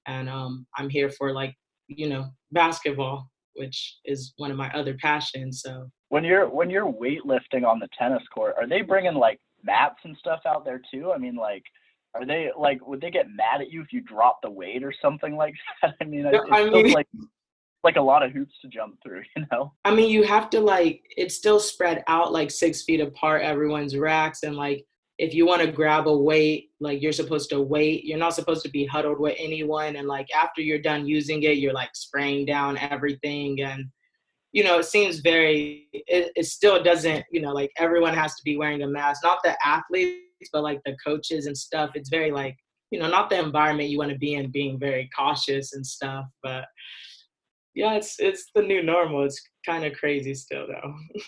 And 0.07 0.29
um, 0.29 0.65
I'm 0.77 0.89
here 0.89 1.09
for 1.09 1.33
like, 1.33 1.53
you 1.87 2.07
know, 2.07 2.29
basketball, 2.53 3.29
which 3.55 3.97
is 4.05 4.33
one 4.37 4.49
of 4.49 4.57
my 4.57 4.71
other 4.71 4.95
passions. 5.01 5.61
So 5.61 5.89
when 6.07 6.23
you're 6.23 6.47
when 6.49 6.69
you're 6.69 6.91
weightlifting 6.91 7.67
on 7.67 7.79
the 7.79 7.89
tennis 7.97 8.23
court, 8.33 8.55
are 8.57 8.67
they 8.67 8.81
bringing 8.81 9.15
like 9.15 9.39
mats 9.63 9.99
and 10.03 10.15
stuff 10.17 10.41
out 10.45 10.65
there 10.65 10.81
too? 10.91 11.11
I 11.11 11.17
mean, 11.17 11.35
like, 11.35 11.63
are 12.15 12.25
they 12.25 12.51
like 12.57 12.85
would 12.87 13.01
they 13.01 13.11
get 13.11 13.27
mad 13.29 13.61
at 13.61 13.71
you 13.71 13.81
if 13.81 13.93
you 13.93 14.01
drop 14.01 14.39
the 14.41 14.49
weight 14.49 14.83
or 14.83 14.93
something 15.01 15.35
like 15.35 15.53
that? 15.81 15.95
I 16.01 16.05
mean, 16.05 16.25
it, 16.25 16.41
I 16.51 16.69
mean, 16.69 16.91
like 16.91 17.07
like 17.83 17.95
a 17.95 18.01
lot 18.01 18.23
of 18.23 18.31
hoops 18.31 18.55
to 18.61 18.67
jump 18.67 18.97
through, 19.03 19.23
you 19.35 19.45
know. 19.51 19.73
I 19.85 19.93
mean, 19.93 20.09
you 20.09 20.23
have 20.23 20.49
to 20.51 20.59
like 20.59 21.01
it's 21.17 21.35
still 21.35 21.59
spread 21.59 22.03
out 22.07 22.31
like 22.31 22.51
six 22.51 22.83
feet 22.83 23.01
apart, 23.01 23.41
everyone's 23.41 23.95
racks, 23.95 24.43
and 24.43 24.55
like 24.55 24.85
if 25.17 25.33
you 25.33 25.45
want 25.45 25.61
to 25.61 25.71
grab 25.71 26.07
a 26.07 26.17
weight, 26.17 26.69
like 26.79 27.01
you're 27.01 27.11
supposed 27.11 27.49
to 27.49 27.61
wait. 27.61 28.05
You're 28.05 28.17
not 28.17 28.33
supposed 28.33 28.63
to 28.63 28.69
be 28.69 28.85
huddled 28.85 29.19
with 29.19 29.35
anyone, 29.37 29.97
and 29.97 30.07
like 30.07 30.27
after 30.33 30.61
you're 30.61 30.81
done 30.81 31.07
using 31.07 31.43
it, 31.43 31.57
you're 31.57 31.73
like 31.73 31.89
spraying 31.93 32.45
down 32.45 32.77
everything 32.77 33.61
and 33.61 33.85
you 34.51 34.63
know, 34.63 34.79
it 34.79 34.85
seems 34.85 35.19
very, 35.19 35.87
it, 35.93 36.31
it 36.35 36.45
still 36.45 36.81
doesn't, 36.81 37.25
you 37.31 37.41
know, 37.41 37.51
like 37.51 37.71
everyone 37.77 38.13
has 38.15 38.35
to 38.35 38.41
be 38.43 38.57
wearing 38.57 38.81
a 38.81 38.87
mask, 38.87 39.21
not 39.23 39.39
the 39.43 39.55
athletes, 39.65 40.49
but 40.51 40.63
like 40.63 40.79
the 40.85 40.95
coaches 41.05 41.45
and 41.45 41.57
stuff. 41.57 41.91
It's 41.93 42.09
very 42.09 42.31
like, 42.31 42.55
you 42.91 42.99
know, 42.99 43.07
not 43.07 43.29
the 43.29 43.39
environment 43.39 43.89
you 43.89 43.99
want 43.99 44.11
to 44.11 44.17
be 44.17 44.33
in, 44.33 44.49
being 44.49 44.79
very 44.79 45.09
cautious 45.15 45.73
and 45.73 45.85
stuff. 45.85 46.25
But 46.41 46.65
yeah, 47.75 47.93
it's 47.93 48.19
it's 48.19 48.49
the 48.55 48.63
new 48.63 48.81
normal. 48.81 49.25
It's 49.25 49.41
kind 49.65 49.85
of 49.85 49.93
crazy 49.93 50.33
still 50.33 50.65
though. 50.67 50.93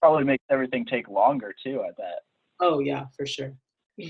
Probably 0.00 0.24
makes 0.24 0.44
everything 0.50 0.86
take 0.86 1.08
longer 1.08 1.52
too. 1.64 1.82
I 1.82 1.88
bet. 1.98 2.20
Oh 2.60 2.78
yeah, 2.78 3.06
for 3.16 3.26
sure. 3.26 3.52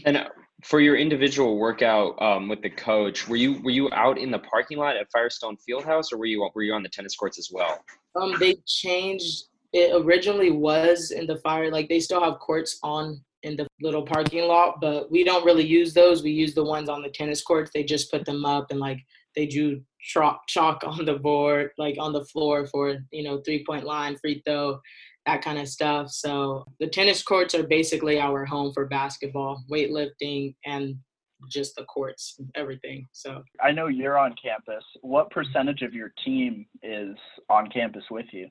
And 0.05 0.17
uh, 0.17 0.29
for 0.65 0.81
your 0.81 0.97
individual 0.97 1.59
workout 1.59 2.21
um, 2.21 2.49
with 2.49 2.63
the 2.63 2.71
coach, 2.71 3.29
were 3.29 3.37
you 3.37 3.61
were 3.63 3.71
you 3.71 3.91
out 3.93 4.19
in 4.19 4.31
the 4.31 4.39
parking 4.39 4.79
lot 4.79 4.97
at 4.97 5.11
Firestone 5.11 5.57
Fieldhouse, 5.69 6.13
or 6.13 6.19
were 6.19 6.27
you 6.27 6.49
were 6.55 6.63
you 6.63 6.73
on 6.73 6.83
the 6.83 6.89
tennis 6.89 7.17
courts 7.17 7.39
as 7.39 7.51
well? 7.53 7.83
Um, 8.17 8.35
they 8.39 8.57
changed. 8.67 9.45
It 9.73 9.93
originally 9.95 10.51
was 10.51 11.13
in 11.13 11.27
the 11.27 11.37
fire. 11.37 11.71
Like 11.71 11.89
they 11.89 12.01
still 12.01 12.23
have 12.23 12.41
courts 12.41 12.79
on 12.83 13.21
in 13.43 13.57
the 13.57 13.67
little 13.81 14.03
parking 14.03 14.47
lot, 14.47 14.81
but 14.81 15.11
we 15.11 15.25
don't 15.25 15.45
really 15.45 15.65
use 15.65 15.95
those. 15.95 16.23
We 16.23 16.31
use 16.31 16.55
the 16.55 16.65
ones 16.65 16.89
on 16.89 17.03
the 17.03 17.09
tennis 17.09 17.43
courts. 17.43 17.71
They 17.73 17.85
just 17.85 18.11
put 18.11 18.25
them 18.27 18.45
up 18.45 18.71
and 18.71 18.81
like 18.81 18.99
they 19.35 19.47
drew 19.47 19.81
chalk 20.01 20.47
chalk 20.49 20.83
on 20.87 21.05
the 21.05 21.15
board, 21.15 21.71
like 21.79 21.97
on 21.99 22.13
the 22.13 22.25
floor 22.27 22.67
for 22.67 22.99
you 23.11 23.23
know 23.23 23.41
three 23.45 23.65
point 23.65 23.85
line, 23.85 24.17
free 24.17 24.43
throw 24.45 24.81
that 25.31 25.43
kind 25.43 25.59
of 25.59 25.69
stuff. 25.69 26.11
So 26.11 26.65
the 26.81 26.89
tennis 26.89 27.23
courts 27.23 27.55
are 27.55 27.63
basically 27.63 28.21
our 28.21 28.45
home 28.45 28.73
for 28.73 28.87
basketball, 28.87 29.63
weightlifting, 29.71 30.55
and 30.67 30.97
just 31.49 31.77
the 31.77 31.85
courts, 31.85 32.39
everything. 32.55 33.07
So 33.13 33.43
I 33.63 33.71
know 33.71 33.87
you're 33.87 34.19
on 34.19 34.35
campus. 34.43 34.85
What 35.03 35.31
percentage 35.31 35.83
of 35.83 35.95
your 35.95 36.13
team 36.25 36.67
is 36.83 37.17
on 37.49 37.69
campus 37.69 38.05
with 38.11 38.27
you? 38.33 38.49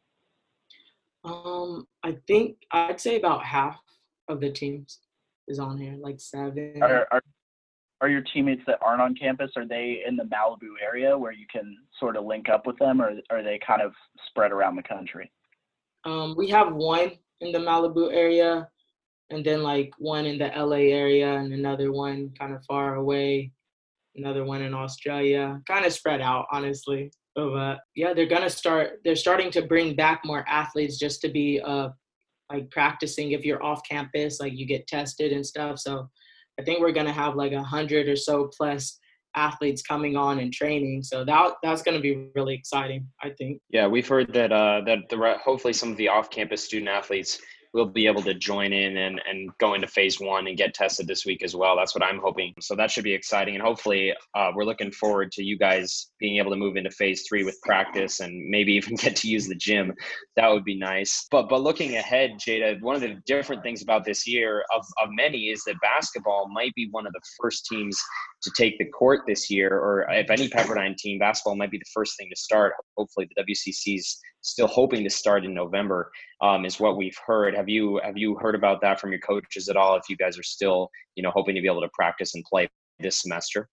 Um, 1.25 1.85
I 2.03 2.17
think 2.27 2.55
I'd 2.71 3.01
say 3.01 3.17
about 3.17 3.43
half 3.43 3.77
of 4.29 4.39
the 4.39 4.51
teams 4.51 4.99
is 5.47 5.59
on 5.59 5.77
here, 5.77 5.97
like 5.99 6.19
seven. 6.21 6.81
Are, 6.81 7.07
are, 7.11 7.21
are 7.99 8.09
your 8.09 8.21
teammates 8.33 8.61
that 8.67 8.79
aren't 8.81 9.01
on 9.01 9.15
campus 9.15 9.51
are 9.57 9.67
they 9.67 10.03
in 10.07 10.15
the 10.15 10.23
Malibu 10.23 10.81
area 10.81 11.17
where 11.17 11.33
you 11.33 11.45
can 11.51 11.75
sort 11.99 12.15
of 12.15 12.23
link 12.23 12.47
up 12.47 12.65
with 12.65 12.77
them, 12.79 13.01
or 13.01 13.11
are 13.29 13.43
they 13.43 13.59
kind 13.65 13.81
of 13.81 13.91
spread 14.29 14.53
around 14.53 14.77
the 14.77 14.83
country? 14.83 15.29
Um, 16.05 16.35
we 16.37 16.47
have 16.49 16.73
one 16.73 17.11
in 17.41 17.51
the 17.51 17.59
Malibu 17.59 18.13
area, 18.13 18.67
and 19.29 19.45
then 19.45 19.63
like 19.63 19.91
one 19.97 20.25
in 20.25 20.37
the 20.37 20.51
LA 20.55 20.93
area, 20.93 21.35
and 21.35 21.53
another 21.53 21.91
one 21.91 22.31
kind 22.37 22.53
of 22.53 22.63
far 22.65 22.95
away, 22.95 23.51
another 24.15 24.43
one 24.43 24.61
in 24.61 24.73
Australia, 24.73 25.61
kind 25.67 25.85
of 25.85 25.93
spread 25.93 26.21
out, 26.21 26.45
honestly. 26.51 27.11
But 27.35 27.49
uh, 27.53 27.77
yeah, 27.95 28.13
they're 28.13 28.25
gonna 28.25 28.49
start. 28.49 28.99
They're 29.03 29.15
starting 29.15 29.51
to 29.51 29.61
bring 29.61 29.95
back 29.95 30.21
more 30.25 30.45
athletes 30.47 30.97
just 30.97 31.21
to 31.21 31.29
be 31.29 31.61
uh 31.61 31.89
like 32.51 32.69
practicing. 32.71 33.31
If 33.31 33.45
you're 33.45 33.63
off 33.63 33.81
campus, 33.87 34.39
like 34.39 34.53
you 34.53 34.65
get 34.65 34.87
tested 34.87 35.31
and 35.31 35.45
stuff. 35.45 35.79
So 35.79 36.09
I 36.59 36.63
think 36.63 36.79
we're 36.79 36.91
gonna 36.91 37.13
have 37.13 37.35
like 37.35 37.51
a 37.51 37.63
hundred 37.63 38.07
or 38.07 38.15
so 38.15 38.49
plus 38.57 38.99
athletes 39.35 39.81
coming 39.81 40.15
on 40.15 40.39
and 40.39 40.51
training. 40.51 41.03
So 41.03 41.23
that 41.25 41.53
that's 41.63 41.81
going 41.81 41.95
to 41.95 42.01
be 42.01 42.29
really 42.35 42.55
exciting, 42.55 43.07
I 43.21 43.29
think. 43.29 43.61
Yeah, 43.69 43.87
we've 43.87 44.07
heard 44.07 44.33
that 44.33 44.51
uh, 44.51 44.81
that 44.85 45.09
the 45.09 45.37
hopefully 45.43 45.73
some 45.73 45.91
of 45.91 45.97
the 45.97 46.09
off-campus 46.09 46.63
student 46.63 46.89
athletes 46.89 47.39
will 47.73 47.85
be 47.85 48.07
able 48.07 48.23
to 48.23 48.33
join 48.33 48.73
in 48.73 48.97
and, 48.97 49.21
and 49.29 49.51
go 49.59 49.75
into 49.75 49.87
phase 49.87 50.19
one 50.19 50.47
and 50.47 50.57
get 50.57 50.73
tested 50.73 51.07
this 51.07 51.25
week 51.25 51.43
as 51.43 51.55
well. 51.55 51.75
That's 51.75 51.93
what 51.93 52.03
I'm 52.03 52.19
hoping. 52.19 52.53
So 52.59 52.75
that 52.75 52.89
should 52.89 53.03
be 53.03 53.13
exciting. 53.13 53.55
And 53.55 53.63
hopefully, 53.63 54.13
uh, 54.35 54.51
we're 54.55 54.65
looking 54.65 54.91
forward 54.91 55.31
to 55.33 55.43
you 55.43 55.57
guys 55.57 56.07
being 56.19 56.37
able 56.37 56.51
to 56.51 56.57
move 56.57 56.77
into 56.77 56.89
phase 56.89 57.25
three 57.27 57.43
with 57.43 57.61
practice 57.61 58.21
and 58.21 58.49
maybe 58.49 58.73
even 58.79 58.95
get 58.95 59.15
to 59.17 59.27
use 59.27 59.47
the 59.47 59.55
gym. 59.55 59.93
That 60.35 60.51
would 60.51 60.63
be 60.63 60.77
nice. 60.77 61.27
But 61.29 61.49
but 61.49 61.61
looking 61.61 61.95
ahead, 61.97 62.39
Jada, 62.39 62.81
one 62.81 62.95
of 62.95 63.01
the 63.01 63.17
different 63.25 63.61
things 63.61 63.83
about 63.83 64.03
this 64.03 64.27
year 64.27 64.63
of, 64.75 64.83
of 65.01 65.09
many 65.11 65.49
is 65.49 65.63
that 65.65 65.75
basketball 65.81 66.49
might 66.51 66.73
be 66.73 66.87
one 66.91 67.05
of 67.05 67.13
the 67.13 67.21
first 67.39 67.65
teams 67.65 67.99
to 68.41 68.51
take 68.57 68.77
the 68.79 68.85
court 68.85 69.21
this 69.27 69.49
year, 69.49 69.77
or 69.77 70.07
if 70.09 70.29
any 70.31 70.49
Pepperdine 70.49 70.95
team, 70.95 71.19
basketball 71.19 71.55
might 71.55 71.71
be 71.71 71.77
the 71.77 71.91
first 71.93 72.17
thing 72.17 72.29
to 72.33 72.39
start. 72.39 72.73
Hopefully, 72.97 73.27
the 73.35 73.43
WCC's 73.43 74.19
still 74.41 74.67
hoping 74.67 75.03
to 75.03 75.09
start 75.09 75.45
in 75.45 75.53
November, 75.53 76.11
um, 76.41 76.65
is 76.65 76.79
what 76.79 76.97
we've 76.97 77.17
heard. 77.25 77.55
Have 77.55 77.69
you 77.69 77.99
have 78.03 78.17
you 78.17 78.35
heard 78.35 78.55
about 78.55 78.81
that 78.81 78.99
from 78.99 79.11
your 79.11 79.21
coaches 79.21 79.69
at 79.69 79.77
all? 79.77 79.95
If 79.95 80.09
you 80.09 80.17
guys 80.17 80.37
are 80.37 80.43
still, 80.43 80.89
you 81.15 81.23
know, 81.23 81.31
hoping 81.31 81.55
to 81.55 81.61
be 81.61 81.67
able 81.67 81.81
to 81.81 81.89
practice 81.93 82.35
and 82.35 82.43
play 82.45 82.67
this 82.99 83.21
semester. 83.21 83.69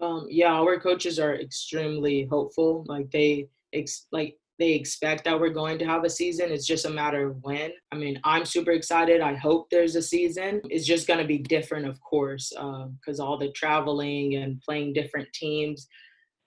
Um, 0.00 0.26
yeah, 0.28 0.52
our 0.52 0.80
coaches 0.80 1.18
are 1.18 1.34
extremely 1.36 2.26
hopeful. 2.30 2.84
Like 2.88 3.10
they 3.10 3.48
ex- 3.72 4.06
like 4.10 4.36
they 4.58 4.72
expect 4.72 5.24
that 5.24 5.40
we're 5.40 5.50
going 5.50 5.78
to 5.78 5.86
have 5.86 6.04
a 6.04 6.10
season. 6.10 6.50
It's 6.50 6.66
just 6.66 6.84
a 6.84 6.90
matter 6.90 7.28
of 7.28 7.42
when. 7.42 7.72
I 7.90 7.96
mean, 7.96 8.20
I'm 8.24 8.44
super 8.44 8.72
excited. 8.72 9.20
I 9.20 9.34
hope 9.34 9.68
there's 9.70 9.96
a 9.96 10.02
season. 10.02 10.60
It's 10.64 10.86
just 10.86 11.06
going 11.06 11.20
to 11.20 11.26
be 11.26 11.38
different, 11.38 11.86
of 11.86 12.00
course, 12.00 12.50
because 12.50 13.20
uh, 13.20 13.24
all 13.24 13.38
the 13.38 13.50
traveling 13.52 14.36
and 14.36 14.60
playing 14.60 14.92
different 14.92 15.32
teams 15.32 15.88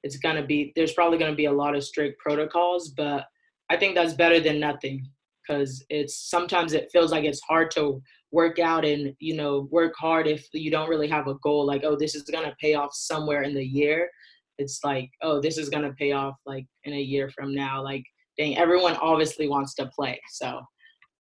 it's 0.05 0.17
going 0.17 0.35
to 0.35 0.43
be 0.43 0.71
there's 0.75 0.93
probably 0.93 1.17
going 1.17 1.31
to 1.31 1.35
be 1.35 1.45
a 1.45 1.51
lot 1.51 1.75
of 1.75 1.83
strict 1.83 2.19
protocols 2.19 2.89
but 2.89 3.25
i 3.69 3.77
think 3.77 3.95
that's 3.95 4.13
better 4.13 4.39
than 4.39 4.59
nothing 4.59 5.05
because 5.47 5.83
it's 5.89 6.29
sometimes 6.29 6.73
it 6.73 6.89
feels 6.91 7.11
like 7.11 7.23
it's 7.23 7.41
hard 7.41 7.71
to 7.71 8.01
work 8.31 8.59
out 8.59 8.83
and 8.83 9.13
you 9.19 9.35
know 9.35 9.67
work 9.71 9.93
hard 9.97 10.27
if 10.27 10.45
you 10.53 10.69
don't 10.69 10.89
really 10.89 11.07
have 11.07 11.27
a 11.27 11.35
goal 11.35 11.65
like 11.65 11.83
oh 11.83 11.95
this 11.95 12.15
is 12.15 12.23
going 12.23 12.43
to 12.43 12.55
pay 12.59 12.73
off 12.73 12.93
somewhere 12.93 13.43
in 13.43 13.53
the 13.53 13.65
year. 13.65 14.09
It's 14.57 14.79
like 14.83 15.09
oh 15.21 15.39
this 15.41 15.57
is 15.57 15.69
going 15.69 15.83
to 15.83 15.93
pay 15.93 16.11
off 16.11 16.35
like 16.45 16.65
in 16.83 16.93
a 16.93 17.01
year 17.01 17.29
from 17.29 17.53
now. 17.53 17.81
Like 17.83 18.03
dang 18.37 18.57
everyone 18.57 18.95
obviously 18.97 19.47
wants 19.47 19.73
to 19.75 19.85
play 19.87 20.19
so 20.29 20.61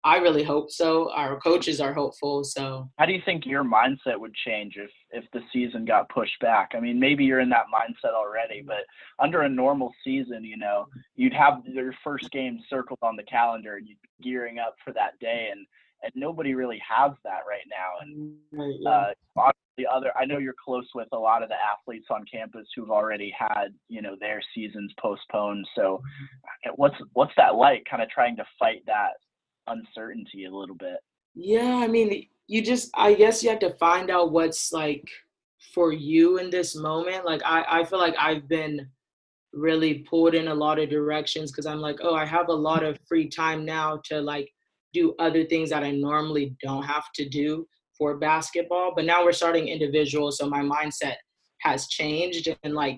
I 0.04 0.18
really 0.18 0.44
hope 0.44 0.72
so. 0.72 1.12
Our 1.12 1.40
coaches 1.40 1.80
are 1.80 1.94
hopeful. 1.94 2.44
So, 2.44 2.90
how 2.98 3.06
do 3.06 3.14
you 3.14 3.22
think 3.24 3.46
your 3.46 3.64
mindset 3.64 4.20
would 4.20 4.34
change 4.34 4.78
if 4.78 4.90
if 5.12 5.26
the 5.32 5.42
season 5.54 5.86
got 5.86 6.10
pushed 6.10 6.40
back? 6.40 6.72
I 6.76 6.80
mean, 6.80 7.00
maybe 7.00 7.24
you're 7.24 7.40
in 7.40 7.50
that 7.50 7.66
mindset 7.74 8.14
already, 8.14 8.64
but 8.66 8.84
under 9.20 9.42
a 9.42 9.50
normal 9.50 9.94
season, 10.04 10.44
you 10.44 10.58
know, 10.58 10.88
you'd 11.16 11.34
have 11.34 11.62
your 11.66 11.94
first 12.04 12.32
game 12.32 12.60
circled 12.68 13.00
on 13.04 13.16
the 13.16 13.24
calendar 13.24 13.76
and 13.76 13.88
you'd 13.88 14.02
be 14.02 14.30
gearing 14.30 14.58
up 14.58 14.76
for 14.84 14.92
that 14.94 15.20
day, 15.20 15.50
and 15.52 15.68
and 16.04 16.12
nobody 16.16 16.56
really 16.56 16.82
has 16.88 17.12
that 17.24 17.42
right 17.48 17.68
now. 17.70 18.02
And 18.02 18.88
uh, 18.88 19.52
the 19.78 19.86
other, 19.86 20.12
I 20.18 20.26
know 20.26 20.40
you're 20.40 20.56
close 20.66 20.88
with 20.96 21.10
a 21.12 21.18
lot 21.18 21.44
of 21.44 21.50
the 21.50 21.56
athletes 21.56 22.08
on 22.10 22.26
campus 22.32 22.68
who've 22.76 22.90
already 22.90 23.32
had 23.38 23.68
you 23.88 24.02
know 24.02 24.16
their 24.20 24.42
seasons 24.56 24.92
postponed. 25.00 25.68
So, 25.76 26.02
what's 26.76 26.96
what's 27.14 27.34
that 27.38 27.54
like? 27.54 27.84
Kind 27.88 28.02
of 28.02 28.10
trying 28.10 28.36
to 28.38 28.46
fight 28.58 28.82
that 28.88 29.12
uncertainty 29.68 30.46
a 30.46 30.52
little 30.52 30.76
bit. 30.76 30.98
Yeah, 31.36 31.76
I 31.76 31.88
mean, 31.88 32.28
you 32.48 32.62
just 32.62 32.90
I 32.96 33.14
guess 33.14 33.44
you 33.44 33.50
have 33.50 33.60
to 33.60 33.74
find 33.76 34.10
out 34.10 34.32
what's 34.32 34.72
like 34.72 35.08
for 35.74 35.94
you 35.94 36.38
in 36.38 36.50
this 36.50 36.76
moment. 36.76 37.26
Like 37.26 37.42
I 37.46 37.64
I 37.68 37.84
feel 37.86 38.00
like 38.00 38.16
I've 38.20 38.48
been 38.48 38.88
really 39.54 40.06
pulled 40.10 40.34
in 40.34 40.48
a 40.48 40.54
lot 40.54 40.80
of 40.80 40.90
directions 40.90 41.52
because 41.52 41.66
I'm 41.66 41.82
like, 41.82 41.98
oh, 42.02 42.16
I 42.16 42.26
have 42.26 42.50
a 42.50 42.54
lot 42.54 42.84
of 42.84 42.98
free 43.08 43.28
time 43.28 43.66
now 43.66 44.00
to 44.06 44.22
like 44.22 44.50
do 44.94 45.16
other 45.20 45.46
things 45.46 45.70
that 45.70 45.84
I 45.84 45.92
normally 45.92 46.56
don't 46.62 46.84
have 46.84 47.12
to 47.16 47.28
do 47.28 47.66
for 47.98 48.18
basketball. 48.18 48.94
But 48.96 49.06
now 49.06 49.24
we're 49.24 49.32
starting 49.32 49.68
individual, 49.68 50.32
so 50.32 50.50
my 50.50 50.62
mindset 50.62 51.16
has 51.62 51.88
changed 51.88 52.48
and 52.64 52.74
like 52.74 52.98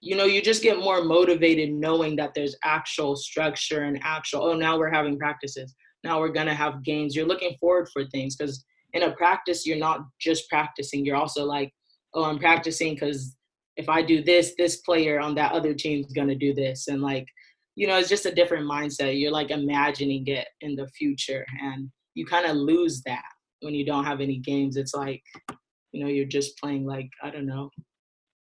you 0.00 0.14
know 0.14 0.24
you 0.24 0.42
just 0.42 0.62
get 0.62 0.78
more 0.78 1.02
motivated 1.02 1.70
knowing 1.72 2.14
that 2.16 2.34
there's 2.34 2.54
actual 2.62 3.16
structure 3.16 3.84
and 3.84 3.98
actual 4.02 4.42
oh 4.42 4.54
now 4.54 4.78
we're 4.78 4.92
having 4.92 5.18
practices 5.18 5.74
now 6.04 6.20
we're 6.20 6.28
going 6.28 6.46
to 6.46 6.54
have 6.54 6.84
games 6.84 7.16
you're 7.16 7.26
looking 7.26 7.56
forward 7.58 7.88
for 7.92 8.04
things 8.04 8.36
because 8.36 8.64
in 8.92 9.02
a 9.02 9.12
practice 9.12 9.66
you're 9.66 9.76
not 9.76 10.00
just 10.20 10.48
practicing. 10.48 11.04
You're 11.04 11.16
also 11.16 11.44
like 11.44 11.72
oh 12.14 12.24
i'm 12.24 12.38
practicing 12.38 12.94
because 12.94 13.36
if 13.76 13.88
i 13.88 14.00
do 14.00 14.22
this 14.22 14.54
this 14.56 14.76
player 14.76 15.18
on 15.18 15.34
that 15.34 15.50
other 15.50 15.74
team 15.74 16.00
is 16.00 16.12
going 16.12 16.28
to 16.28 16.36
do 16.36 16.54
this. 16.54 16.88
And 16.88 17.02
like 17.02 17.26
you 17.74 17.86
know 17.86 17.98
it's 17.98 18.08
just 18.08 18.26
a 18.26 18.34
different 18.34 18.70
mindset. 18.70 19.18
You're 19.18 19.32
like 19.32 19.50
imagining 19.50 20.26
it 20.28 20.46
in 20.60 20.76
the 20.76 20.86
future 20.88 21.44
and 21.60 21.90
you 22.14 22.24
kind 22.24 22.46
of 22.46 22.56
lose 22.56 23.02
that 23.06 23.24
when 23.60 23.74
you 23.74 23.84
don't 23.84 24.04
have 24.04 24.20
any 24.20 24.38
games. 24.38 24.76
It's 24.76 24.94
like 24.94 25.22
you 25.92 26.02
know 26.02 26.10
you're 26.10 26.24
just 26.26 26.58
playing 26.58 26.86
like 26.86 27.10
i 27.22 27.30
don't 27.30 27.46
know. 27.46 27.70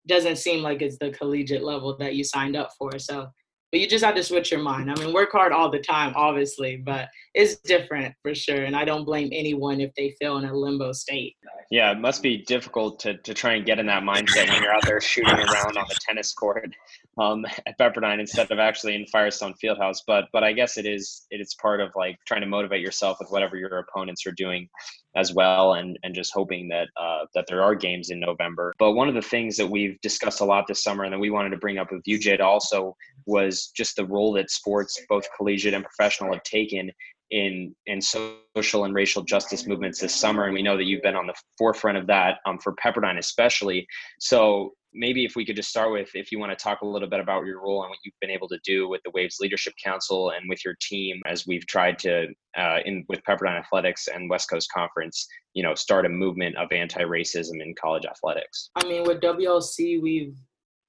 Doesn't 0.06 0.38
seem 0.38 0.62
like 0.62 0.82
it's 0.82 0.98
the 1.00 1.12
collegiate 1.12 1.64
level 1.64 1.96
that 1.98 2.16
you 2.16 2.24
signed 2.24 2.58
up 2.58 2.72
for. 2.78 3.00
So 3.00 3.28
but 3.74 3.80
you 3.80 3.88
just 3.88 4.06
have 4.06 4.14
to 4.14 4.22
switch 4.22 4.52
your 4.52 4.62
mind. 4.62 4.92
I 4.92 4.94
mean, 5.00 5.12
work 5.12 5.32
hard 5.32 5.52
all 5.52 5.72
the 5.72 5.80
time, 5.80 6.14
obviously, 6.16 6.78
but 6.78 7.10
it's 7.34 7.56
different 7.56 8.14
for 8.22 8.36
sure. 8.36 8.66
And 8.66 8.76
I 8.76 8.86
don't 8.86 9.04
blame 9.04 9.30
anyone 9.34 9.82
if 9.82 9.92
they 9.96 10.12
feel 10.20 10.38
in 10.38 10.46
a 10.46 10.54
limbo 10.54 10.92
state. 10.92 11.38
Yeah, 11.72 11.92
it 11.92 12.00
must 12.00 12.22
be 12.22 12.38
difficult 12.44 13.00
to, 13.00 13.18
to 13.18 13.34
try 13.34 13.54
and 13.54 13.66
get 13.66 13.80
in 13.80 13.88
that 13.88 14.04
mindset 14.04 14.48
when 14.48 14.62
you're 14.62 14.72
out 14.72 14.86
there 14.86 15.02
shooting 15.02 15.34
around 15.34 15.76
on 15.76 15.86
the 15.90 15.98
tennis 16.02 16.32
court 16.34 16.72
um, 17.18 17.48
at 17.66 17.80
Pepperdine 17.80 18.20
instead 18.20 18.52
of 18.52 18.60
actually 18.60 18.94
in 18.94 19.08
Firestone 19.08 19.56
Fieldhouse. 19.56 20.02
But 20.06 20.26
but 20.32 20.44
I 20.44 20.54
guess 20.54 20.78
it 20.78 20.86
is 20.86 21.26
it 21.32 21.42
is 21.42 21.56
part 21.56 21.82
of 21.82 21.92
like 21.96 22.20
trying 22.28 22.42
to 22.42 22.48
motivate 22.48 22.82
yourself 22.82 23.18
with 23.20 23.32
whatever 23.32 23.58
your 23.58 23.80
opponents 23.80 24.28
are 24.28 24.32
doing 24.32 24.70
as 25.16 25.34
well, 25.34 25.74
and 25.74 25.98
and 26.04 26.14
just 26.14 26.32
hoping 26.32 26.68
that 26.70 26.90
uh, 26.96 27.26
that 27.34 27.46
there 27.48 27.64
are 27.64 27.74
games 27.74 28.12
in 28.12 28.20
November. 28.20 28.74
But 28.78 28.92
one 28.92 29.08
of 29.08 29.16
the 29.16 29.22
things 29.24 29.58
that 29.58 29.68
we've 29.68 30.00
discussed 30.02 30.42
a 30.42 30.46
lot 30.46 30.68
this 30.68 30.84
summer, 30.84 31.06
and 31.06 31.14
that 31.14 31.20
we 31.20 31.32
wanted 31.32 31.50
to 31.50 31.58
bring 31.58 31.80
up 31.80 31.92
with 31.92 32.04
you, 32.06 32.20
Jade, 32.20 32.42
also 32.42 32.96
was 33.26 33.68
just 33.76 33.96
the 33.96 34.06
role 34.06 34.34
that 34.34 34.50
sports, 34.50 35.00
both 35.10 35.26
collegiate 35.36 35.74
and 35.74 35.84
professional, 35.84 36.34
have 36.34 36.44
taken 36.44 36.92
in 37.32 37.76
in 37.88 38.00
social 38.02 38.86
and 38.86 38.94
racial 38.94 39.24
justice 39.24 39.66
movements 39.68 40.00
this 40.00 40.14
summer, 40.16 40.46
and 40.46 40.54
we 40.54 40.62
know 40.62 40.78
that 40.78 40.86
you've 40.86 41.02
been 41.02 41.16
on 41.16 41.28
the 41.28 41.34
forefront 41.58 41.98
of 41.98 42.08
that 42.08 42.38
um, 42.46 42.60
for 42.60 42.76
Pepperdine 42.76 43.18
especially. 43.18 43.88
So 44.20 44.74
maybe 44.94 45.26
if 45.26 45.36
we 45.36 45.46
could 45.46 45.56
just 45.56 45.70
start 45.70 45.92
with 45.92 46.10
if 46.14 46.32
you 46.32 46.40
want 46.40 46.52
to 46.52 46.64
talk 46.64 46.82
a 46.82 46.86
little 46.86 47.10
bit 47.10 47.20
about 47.20 47.46
your 47.46 47.62
role 47.62 47.82
and 47.82 47.90
what 47.90 47.98
you've 48.04 48.14
been 48.22 48.30
able 48.30 48.48
to 48.48 48.60
do 48.64 48.88
with 48.88 49.02
the 49.04 49.12
Waves 49.12 49.38
Leadership 49.40 49.74
Council 49.84 50.30
and 50.32 50.48
with 50.48 50.64
your 50.64 50.76
team 50.82 51.22
as 51.26 51.48
we've 51.48 51.66
tried 51.66 51.98
to 52.00 52.28
uh, 52.58 52.78
in 52.86 53.04
with 53.10 53.24
Pepperdine 53.24 53.58
Athletics 53.58 54.08
and 54.08 54.30
West 54.30 54.50
Coast 54.50 54.72
Conference, 54.72 55.28
you 55.54 55.64
know, 55.64 55.74
start 55.74 56.06
a 56.06 56.10
movement 56.10 56.56
of 56.58 56.72
anti-racism 56.72 57.62
in 57.62 57.74
college 57.80 58.06
athletics. 58.06 58.70
I 58.76 58.88
mean, 58.88 59.04
with 59.04 59.22
WLC, 59.22 60.02
we've 60.02 60.38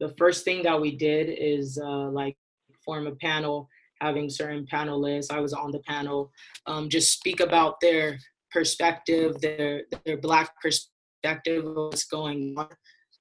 the 0.04 0.14
first 0.18 0.44
thing 0.44 0.62
that 0.62 0.78
we 0.78 0.94
did 0.94 1.30
is 1.30 1.78
uh, 1.82 2.10
like 2.10 2.36
form 2.84 3.06
a 3.06 3.14
panel 3.16 3.68
having 4.00 4.28
certain 4.28 4.66
panelists. 4.70 5.32
I 5.32 5.40
was 5.40 5.54
on 5.54 5.70
the 5.70 5.78
panel, 5.80 6.30
um, 6.66 6.90
just 6.90 7.12
speak 7.12 7.40
about 7.40 7.80
their 7.80 8.18
perspective, 8.52 9.40
their 9.40 9.82
their 10.04 10.18
black 10.18 10.50
perspective 10.60 11.64
of 11.64 11.74
what's 11.76 12.04
going 12.04 12.54
on 12.58 12.68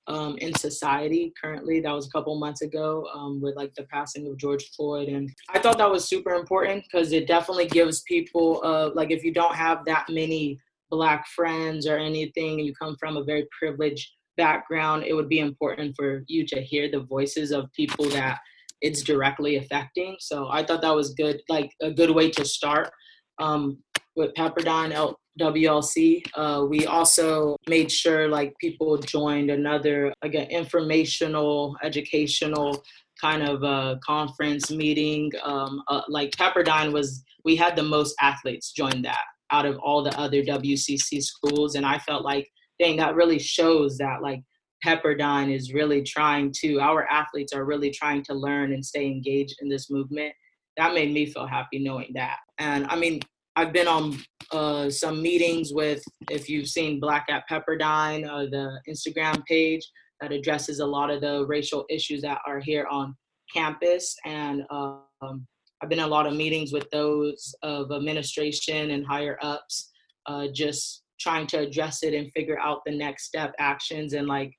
um, 0.08 0.38
in 0.40 0.54
society 0.56 1.32
currently. 1.42 1.80
That 1.80 1.94
was 1.94 2.08
a 2.08 2.12
couple 2.12 2.38
months 2.38 2.62
ago 2.62 3.08
um, 3.16 3.40
with 3.42 3.56
like 3.56 3.74
the 3.76 3.84
passing 3.84 4.28
of 4.28 4.38
George 4.38 4.66
Floyd, 4.76 5.08
and 5.08 5.30
I 5.54 5.60
thought 5.60 5.78
that 5.78 5.90
was 5.90 6.06
super 6.06 6.34
important 6.34 6.84
because 6.84 7.14
it 7.14 7.28
definitely 7.28 7.68
gives 7.68 8.02
people 8.02 8.60
uh, 8.66 8.90
like 8.94 9.12
if 9.12 9.24
you 9.24 9.34
don't 9.34 9.56
have 9.56 9.86
that 9.86 10.08
many 10.10 10.60
black 10.92 11.28
friends 11.28 11.88
or 11.88 11.98
anything, 11.98 12.60
you 12.60 12.74
come 12.76 12.98
from 13.00 13.16
a 13.16 13.24
very 13.24 13.48
privileged 13.58 14.10
background, 14.38 15.04
it 15.06 15.14
would 15.14 15.30
be 15.30 15.40
important 15.40 15.96
for 15.96 16.24
you 16.28 16.46
to 16.48 16.62
hear 16.62 16.90
the 16.90 17.02
voices 17.02 17.52
of 17.52 17.72
people 17.74 18.06
that 18.10 18.40
it's 18.82 19.02
directly 19.02 19.58
affecting. 19.58 20.16
So 20.20 20.50
I 20.50 20.64
thought 20.64 20.82
that 20.82 20.96
was 20.96 21.14
good, 21.14 21.42
like 21.50 21.72
a 21.82 21.92
good 21.92 22.12
way 22.12 22.30
to 22.32 22.46
start 22.46 22.92
um, 23.40 23.78
with 24.16 24.34
Pepperdine 24.34 25.16
WLC. 25.40 26.22
Uh, 26.36 26.66
we 26.70 26.86
also 26.86 27.56
made 27.68 27.92
sure 27.92 28.28
like 28.28 28.54
people 28.60 28.98
joined 28.98 29.50
another 29.50 30.14
an 30.22 30.34
informational, 30.34 31.76
educational 31.82 32.84
kind 33.20 33.44
of 33.44 33.64
uh, 33.64 33.96
conference 34.06 34.70
meeting. 34.70 35.32
Um, 35.44 35.82
uh, 35.88 36.02
like 36.10 36.32
Pepperdine 36.32 36.92
was, 36.92 37.24
we 37.46 37.56
had 37.56 37.76
the 37.76 37.84
most 37.84 38.16
athletes 38.22 38.72
join 38.74 39.02
that 39.04 39.24
out 39.52 39.66
of 39.66 39.78
all 39.78 40.04
the 40.04 40.18
other 40.20 40.42
WCC 40.42 41.22
schools, 41.22 41.76
and 41.76 41.86
I 41.86 42.00
felt 42.00 42.24
like, 42.24 42.50
dang, 42.84 42.98
that 42.98 43.16
really 43.16 43.40
shows 43.40 43.98
that 43.98 44.22
like 44.22 44.42
Pepperdine 44.86 45.54
is 45.54 45.74
really 45.74 46.04
trying 46.04 46.52
to, 46.62 46.80
our 46.80 47.06
athletes 47.10 47.54
are 47.54 47.66
really 47.66 47.92
trying 47.92 48.24
to 48.24 48.34
learn 48.34 48.74
and 48.74 48.86
stay 48.86 49.06
engaged 49.06 49.56
in 49.62 49.70
this 49.70 49.90
movement. 49.90 50.34
That 50.78 50.94
made 50.94 51.14
me 51.14 51.26
feel 51.26 51.48
happy 51.48 51.80
knowing 51.80 52.12
that. 52.16 52.38
And 52.58 52.86
I 52.88 52.96
mean, 52.96 53.22
I've 53.56 53.72
been 53.72 53.88
on 53.88 54.18
uh, 54.52 54.90
some 54.90 55.22
meetings 55.22 55.72
with, 55.72 56.04
if 56.30 56.50
you've 56.50 56.68
seen 56.68 57.00
Black 57.00 57.28
at 57.30 57.44
Pepperdine, 57.50 58.28
uh, 58.28 58.50
the 58.50 58.80
Instagram 58.90 59.46
page 59.46 59.88
that 60.20 60.32
addresses 60.32 60.80
a 60.80 60.86
lot 60.86 61.12
of 61.12 61.22
the 61.22 61.46
racial 61.46 61.86
issues 61.90 62.22
that 62.24 62.40
are 62.48 62.60
here 62.60 62.88
on 62.90 63.16
campus. 63.54 64.16
And 64.26 64.64
um, 64.72 65.46
I've 65.82 65.90
been 65.90 66.00
in 66.00 66.06
a 66.06 66.08
lot 66.08 66.26
of 66.26 66.34
meetings 66.34 66.74
with 66.74 66.90
those 66.92 67.54
of 67.62 67.92
administration 67.92 68.92
and 68.92 69.06
higher 69.06 69.38
ups, 69.42 69.92
uh, 70.26 70.48
just 70.54 71.03
trying 71.20 71.48
to 71.48 71.60
address 71.60 72.04
it 72.04 72.14
and 72.14 72.32
figure 72.32 72.60
out 72.60 72.82
the 72.86 72.96
next 72.96 73.26
step 73.26 73.54
actions 73.60 74.14
and 74.14 74.28
like 74.28 74.54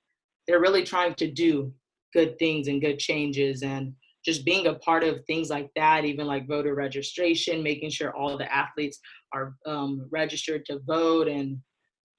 they're 0.47 0.61
really 0.61 0.85
trying 0.85 1.15
to 1.15 1.31
do 1.31 1.73
good 2.13 2.39
things 2.39 2.69
and 2.69 2.81
good 2.81 2.99
changes 2.99 3.63
and 3.63 3.93
just 4.25 4.45
being 4.45 4.67
a 4.67 4.75
part 4.75 5.05
of 5.05 5.25
things 5.27 5.51
like 5.51 5.69
that, 5.77 6.05
even 6.05 6.27
like 6.27 6.49
voter 6.49 6.75
registration, 6.75 7.63
making 7.63 7.91
sure 7.91 8.17
all 8.17 8.39
the 8.39 8.53
athletes 8.53 8.99
are 9.35 9.55
um, 9.67 10.09
registered 10.11 10.65
to 10.67 10.81
vote 10.87 11.29
and 11.29 11.59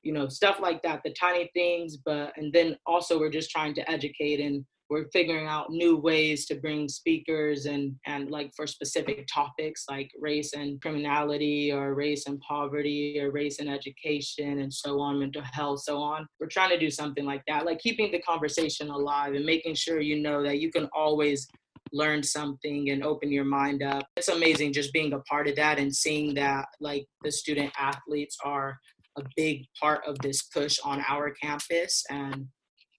you 0.04 0.14
know 0.14 0.28
stuff 0.28 0.60
like 0.60 0.84
that, 0.84 1.02
the 1.04 1.14
tiny 1.20 1.50
things. 1.56 1.98
But 1.98 2.34
and 2.38 2.54
then 2.54 2.78
also 2.86 3.20
we're 3.20 3.32
just 3.32 3.50
trying 3.50 3.74
to 3.76 3.90
educate 3.90 4.40
and 4.40 4.64
we're 4.90 5.08
figuring 5.12 5.48
out 5.48 5.72
new 5.72 5.98
ways 5.98 6.46
to 6.46 6.56
bring 6.56 6.88
speakers 6.88 7.66
and 7.66 7.96
and 8.06 8.30
like 8.30 8.52
for 8.56 8.68
specific 8.68 9.28
topics 9.32 9.86
like 9.90 10.12
race 10.20 10.54
and 10.54 10.82
criminality 10.82 11.72
or 11.72 11.96
race 11.96 12.28
and 12.28 12.40
poverty 12.40 13.20
or 13.20 13.32
race 13.32 13.60
and 13.60 13.70
education 13.70 14.60
and 14.60 14.72
so 14.72 15.00
on 15.00 15.20
mental 15.20 15.42
health 15.52 15.82
so 15.82 15.98
on. 15.98 16.28
We're 16.40 16.48
trying 16.48 16.70
to 16.70 16.80
do 16.80 16.92
something 16.92 17.26
like 17.26 17.44
that 17.48 17.66
like 17.66 17.80
keeping 17.80 18.12
the 18.12 18.20
conversation 18.20 18.90
alive 18.90 19.34
and 19.34 19.46
making 19.46 19.76
sure 19.76 20.00
you 20.00 20.20
know 20.20 20.44
that 20.44 20.60
you 20.60 20.72
can 20.72 20.88
always 20.94 21.48
learn 21.92 22.22
something 22.22 22.90
and 22.90 23.04
open 23.04 23.32
your 23.32 23.46
mind 23.46 23.82
up. 23.82 24.06
It's 24.18 24.28
amazing 24.28 24.74
just 24.74 24.92
being 24.92 25.14
a 25.14 25.20
part 25.20 25.48
of 25.48 25.56
that 25.56 25.80
and 25.80 25.96
seeing 25.96 26.34
that 26.36 26.66
like 26.80 27.06
the 27.24 27.32
student 27.32 27.72
athletes 27.80 28.38
are 28.44 28.78
a 29.18 29.24
big 29.36 29.66
part 29.80 30.02
of 30.06 30.18
this 30.20 30.44
push 30.44 30.78
on 30.84 31.04
our 31.08 31.32
campus 31.32 32.04
and 32.10 32.48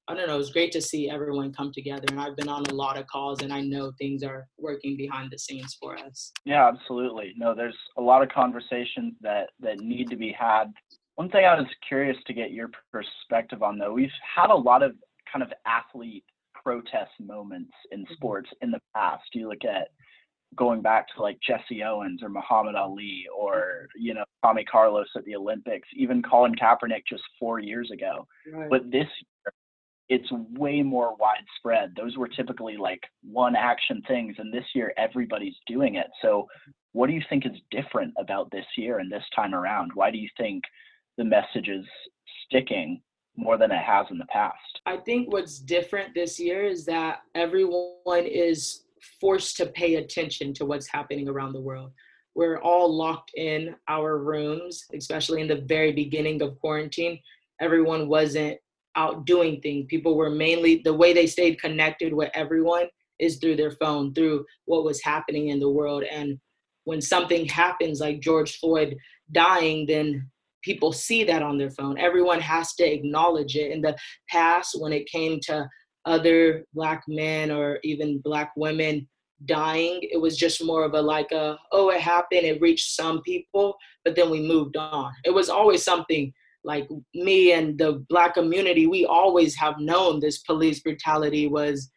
I 0.09 0.15
don't 0.15 0.29
know, 0.29 0.39
it's 0.39 0.51
great 0.51 0.71
to 0.73 0.81
see 0.81 1.11
everyone 1.11 1.53
come 1.53 1.73
together. 1.73 2.05
And 2.09 2.21
I've 2.21 2.37
been 2.37 2.49
on 2.49 2.65
a 2.67 2.75
lot 2.75 2.97
of 2.97 3.07
calls 3.09 3.43
and 3.43 3.53
I 3.53 3.61
know 3.61 3.93
things 3.99 4.23
are 4.23 4.47
working 4.57 4.97
behind 4.97 5.31
the 5.33 5.39
scenes 5.39 5.77
for 5.81 5.99
us. 5.99 6.33
Yeah, 6.45 6.69
absolutely. 6.69 7.35
No, 7.37 7.55
there's 7.55 7.77
a 7.99 8.03
lot 8.03 8.23
of 8.23 8.29
conversations 8.29 9.15
that, 9.21 9.51
that 9.61 9.81
need 9.81 10.09
to 10.11 10.17
be 10.17 10.35
had. 10.39 10.73
One 11.17 11.29
thing 11.31 11.45
I 11.45 11.59
was 11.59 11.67
curious 11.87 12.17
to 12.27 12.33
get 12.33 12.53
your 12.53 12.71
perspective 12.93 13.63
on 13.63 13.79
though, 13.79 13.93
we've 13.93 14.11
had 14.35 14.51
a 14.51 14.55
lot 14.55 14.83
of 14.83 14.93
kind 15.33 15.43
of 15.43 15.53
athlete 15.67 16.25
protest 16.63 17.13
moments 17.21 17.73
in 17.91 18.03
mm-hmm. 18.03 18.15
sports 18.15 18.49
in 18.61 18.71
the 18.71 18.81
past. 18.95 19.25
You 19.33 19.49
look 19.49 19.65
at 19.65 19.89
going 20.55 20.83
back 20.83 21.07
to 21.15 21.23
like 21.23 21.39
Jesse 21.47 21.83
Owens 21.83 22.23
or 22.23 22.29
Muhammad 22.29 22.75
Ali 22.75 23.25
or 23.37 23.89
you 23.97 24.15
know 24.15 24.25
Tommy 24.43 24.65
Carlos 24.65 25.09
at 25.17 25.25
the 25.25 25.37
Olympics, 25.37 25.89
even 25.95 26.23
Colin 26.23 26.55
Kaepernick 26.55 27.03
just 27.09 27.23
four 27.39 27.59
years 27.59 27.91
ago. 27.91 28.27
Right. 28.53 28.71
But 28.71 28.91
this 28.91 29.09
it's 30.09 30.29
way 30.57 30.83
more 30.83 31.17
widespread. 31.17 31.95
Those 31.97 32.17
were 32.17 32.29
typically 32.29 32.77
like 32.77 33.01
one 33.23 33.57
action 33.57 34.03
things, 34.07 34.37
and 34.39 34.53
this 34.53 34.65
year 34.75 34.93
everybody's 34.97 35.57
doing 35.67 35.97
it. 35.97 36.07
So, 36.23 36.47
what 36.93 37.09
do 37.09 37.13
you 37.13 37.23
think 37.29 37.45
is 37.45 37.53
different 37.71 38.15
about 38.19 38.51
this 38.51 38.65
year 38.77 39.01
and 39.01 39.11
this 39.11 39.25
time 39.35 39.55
around? 39.55 39.91
Why 39.95 40.11
do 40.11 40.19
you 40.19 40.29
think 40.39 40.63
the 41.19 41.25
message 41.25 41.69
is 41.69 41.85
sticking 42.47 43.03
more 43.37 43.59
than 43.59 43.71
it 43.71 43.83
has 43.83 44.07
in 44.11 44.19
the 44.19 44.27
past? 44.27 44.81
I 44.87 44.97
think 44.99 45.31
what's 45.31 45.59
different 45.59 46.15
this 46.15 46.41
year 46.41 46.65
is 46.65 46.87
that 46.87 47.19
everyone 47.35 48.25
is 48.25 48.85
forced 49.21 49.57
to 49.59 49.67
pay 49.67 49.97
attention 49.97 50.55
to 50.55 50.65
what's 50.65 50.89
happening 50.89 51.29
around 51.29 51.53
the 51.53 51.61
world. 51.61 51.93
We're 52.35 52.61
all 52.61 52.95
locked 52.95 53.33
in 53.35 53.75
our 53.89 54.19
rooms, 54.19 54.85
especially 54.95 55.41
in 55.41 55.49
the 55.49 55.63
very 55.67 55.93
beginning 55.93 56.43
of 56.43 56.59
quarantine. 56.61 57.19
Everyone 57.61 58.09
wasn't 58.09 58.59
out 58.97 59.27
doing 59.27 59.61
things. 59.61 59.87
People 59.89 60.17
were 60.17 60.31
mainly 60.31 60.81
the 60.85 60.95
way 60.95 61.13
they 61.13 61.27
stayed 61.27 61.61
connected 61.61 62.13
with 62.13 62.31
everyone 62.35 62.87
is 63.19 63.37
through 63.37 63.57
their 63.57 63.71
phone, 63.73 64.13
through 64.15 64.45
what 64.65 64.85
was 64.85 65.03
happening 65.03 65.49
in 65.49 65.61
the 65.61 65.71
world. 65.71 66.03
And 66.05 66.39
when 66.85 67.01
something 67.01 67.47
happens 67.47 68.01
like 68.01 68.21
George 68.21 68.59
Floyd 68.59 68.97
dying, 69.33 69.87
then 69.87 70.29
people 70.63 70.93
see 70.93 71.25
that 71.25 71.43
on 71.43 71.59
their 71.59 71.71
phone. 71.71 71.99
Everyone 71.99 72.41
has 72.41 72.75
to 72.75 72.85
acknowledge 72.85 73.57
it. 73.57 73.71
In 73.71 73.81
the 73.81 73.97
past, 74.29 74.81
when 74.81 74.93
it 74.93 75.07
came 75.07 75.41
to 75.45 75.69
other 76.05 76.65
black 76.73 77.03
men 77.09 77.51
or 77.51 77.79
even 77.83 78.21
black 78.21 78.53
women 78.57 79.07
dying 79.45 79.99
it 80.01 80.19
was 80.19 80.35
just 80.37 80.65
more 80.65 80.83
of 80.83 80.95
a 80.95 81.01
like 81.01 81.31
a 81.31 81.59
oh 81.73 81.91
it 81.91 82.01
happened 82.01 82.45
it 82.45 82.61
reached 82.61 82.95
some 82.95 83.21
people 83.21 83.77
but 84.03 84.17
then 84.17 84.31
we 84.31 84.41
moved 84.41 84.79
on 84.79 85.13
it 85.25 85.31
was 85.31 85.51
always 85.51 85.85
something 85.85 86.33
like 86.67 86.87
me 87.15 87.53
and 87.53 87.79
the 87.79 88.05
black 88.11 88.35
community 88.35 88.87
we 88.87 89.07
always 89.07 89.55
have 89.55 89.79
known 89.79 90.21
this 90.21 90.39
police 90.39 90.81
brutality 90.81 91.47
was 91.47 91.91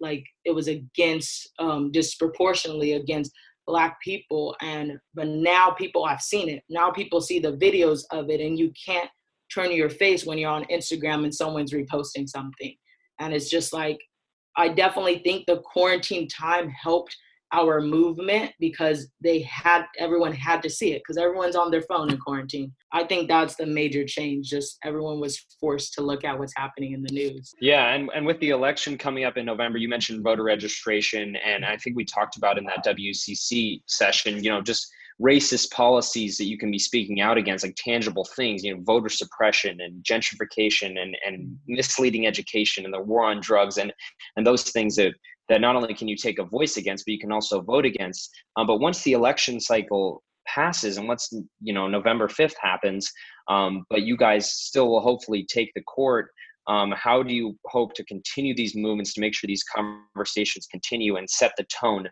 like 0.00 0.24
it 0.44 0.52
was 0.52 0.66
against 0.66 1.52
um 1.60 1.92
disproportionately 1.92 2.94
against 2.94 3.30
black 3.66 4.00
people 4.00 4.56
and 4.60 4.92
but 5.14 5.26
now 5.26 5.70
people 5.70 6.06
have 6.06 6.20
seen 6.20 6.48
it. 6.48 6.62
Now 6.70 6.90
people 6.90 7.20
see 7.20 7.38
the 7.38 7.56
videos 7.56 8.02
of 8.12 8.30
it 8.30 8.40
and 8.40 8.58
you 8.58 8.72
can't 8.84 9.10
turn 9.52 9.72
your 9.72 9.90
face 9.90 10.24
when 10.24 10.38
you're 10.38 10.50
on 10.50 10.64
instagram 10.64 11.24
and 11.24 11.34
someone's 11.34 11.72
reposting 11.72 12.28
something. 12.28 12.74
And 13.18 13.34
it's 13.34 13.50
just 13.50 13.72
like, 13.72 13.98
I 14.56 14.68
definitely 14.68 15.20
think 15.24 15.44
the 15.46 15.62
quarantine 15.64 16.28
time 16.28 16.70
helped 16.70 17.16
our 17.52 17.80
movement 17.80 18.52
because 18.58 19.08
they 19.22 19.40
had 19.42 19.84
everyone 19.98 20.32
had 20.32 20.62
to 20.62 20.70
see 20.70 20.92
it 20.92 21.00
because 21.00 21.16
everyone's 21.16 21.56
on 21.56 21.70
their 21.70 21.82
phone 21.82 22.10
in 22.10 22.18
quarantine. 22.18 22.72
I 22.92 23.04
think 23.04 23.28
that's 23.28 23.54
the 23.56 23.66
major 23.66 24.04
change. 24.04 24.48
Just 24.48 24.78
everyone 24.84 25.20
was 25.20 25.44
forced 25.60 25.94
to 25.94 26.02
look 26.02 26.24
at 26.24 26.38
what's 26.38 26.54
happening 26.56 26.92
in 26.92 27.02
the 27.02 27.12
news. 27.12 27.52
Yeah, 27.60 27.94
and, 27.94 28.10
and 28.14 28.26
with 28.26 28.40
the 28.40 28.50
election 28.50 28.98
coming 28.98 29.24
up 29.24 29.36
in 29.36 29.46
November, 29.46 29.78
you 29.78 29.88
mentioned 29.88 30.24
voter 30.24 30.42
registration, 30.42 31.36
and 31.36 31.64
I 31.64 31.76
think 31.76 31.96
we 31.96 32.04
talked 32.04 32.36
about 32.36 32.58
in 32.58 32.64
that 32.64 32.84
WCC 32.84 33.82
session, 33.86 34.42
you 34.42 34.50
know, 34.50 34.60
just 34.60 34.88
racist 35.20 35.70
policies 35.70 36.36
that 36.36 36.44
you 36.44 36.58
can 36.58 36.70
be 36.70 36.78
speaking 36.78 37.20
out 37.20 37.38
against, 37.38 37.64
like 37.64 37.76
tangible 37.76 38.26
things, 38.36 38.62
you 38.62 38.74
know, 38.74 38.82
voter 38.82 39.08
suppression 39.08 39.80
and 39.80 40.04
gentrification 40.04 41.00
and, 41.00 41.16
and 41.26 41.56
misleading 41.66 42.26
education 42.26 42.84
and 42.84 42.92
the 42.92 43.00
war 43.00 43.24
on 43.24 43.40
drugs 43.40 43.78
and, 43.78 43.92
and 44.36 44.46
those 44.46 44.64
things 44.64 44.96
that, 44.96 45.14
that 45.48 45.60
not 45.60 45.76
only 45.76 45.94
can 45.94 46.08
you 46.08 46.16
take 46.16 46.38
a 46.38 46.44
voice 46.44 46.76
against, 46.76 47.06
but 47.06 47.12
you 47.12 47.20
can 47.20 47.32
also 47.32 47.60
vote 47.60 47.84
against. 47.84 48.30
Um, 48.56 48.66
but 48.66 48.78
once 48.78 49.02
the 49.02 49.12
election 49.12 49.60
cycle 49.60 50.22
passes 50.46 50.96
and 50.96 51.08
once, 51.08 51.32
you 51.60 51.72
know, 51.72 51.88
November 51.88 52.28
5th 52.28 52.54
happens, 52.60 53.10
um, 53.48 53.84
but 53.90 54.02
you 54.02 54.16
guys 54.16 54.50
still 54.50 54.88
will 54.88 55.00
hopefully 55.00 55.46
take 55.48 55.72
the 55.74 55.82
court 55.82 56.30
um, 56.68 56.92
how 56.96 57.22
do 57.22 57.32
you 57.32 57.56
hope 57.66 57.94
to 57.94 58.04
continue 58.04 58.54
these 58.54 58.74
movements 58.74 59.14
to 59.14 59.20
make 59.20 59.34
sure 59.34 59.46
these 59.46 59.64
conversations 59.64 60.66
continue 60.66 61.16
and 61.16 61.28
set 61.28 61.52
the 61.56 61.64
tone 61.64 62.08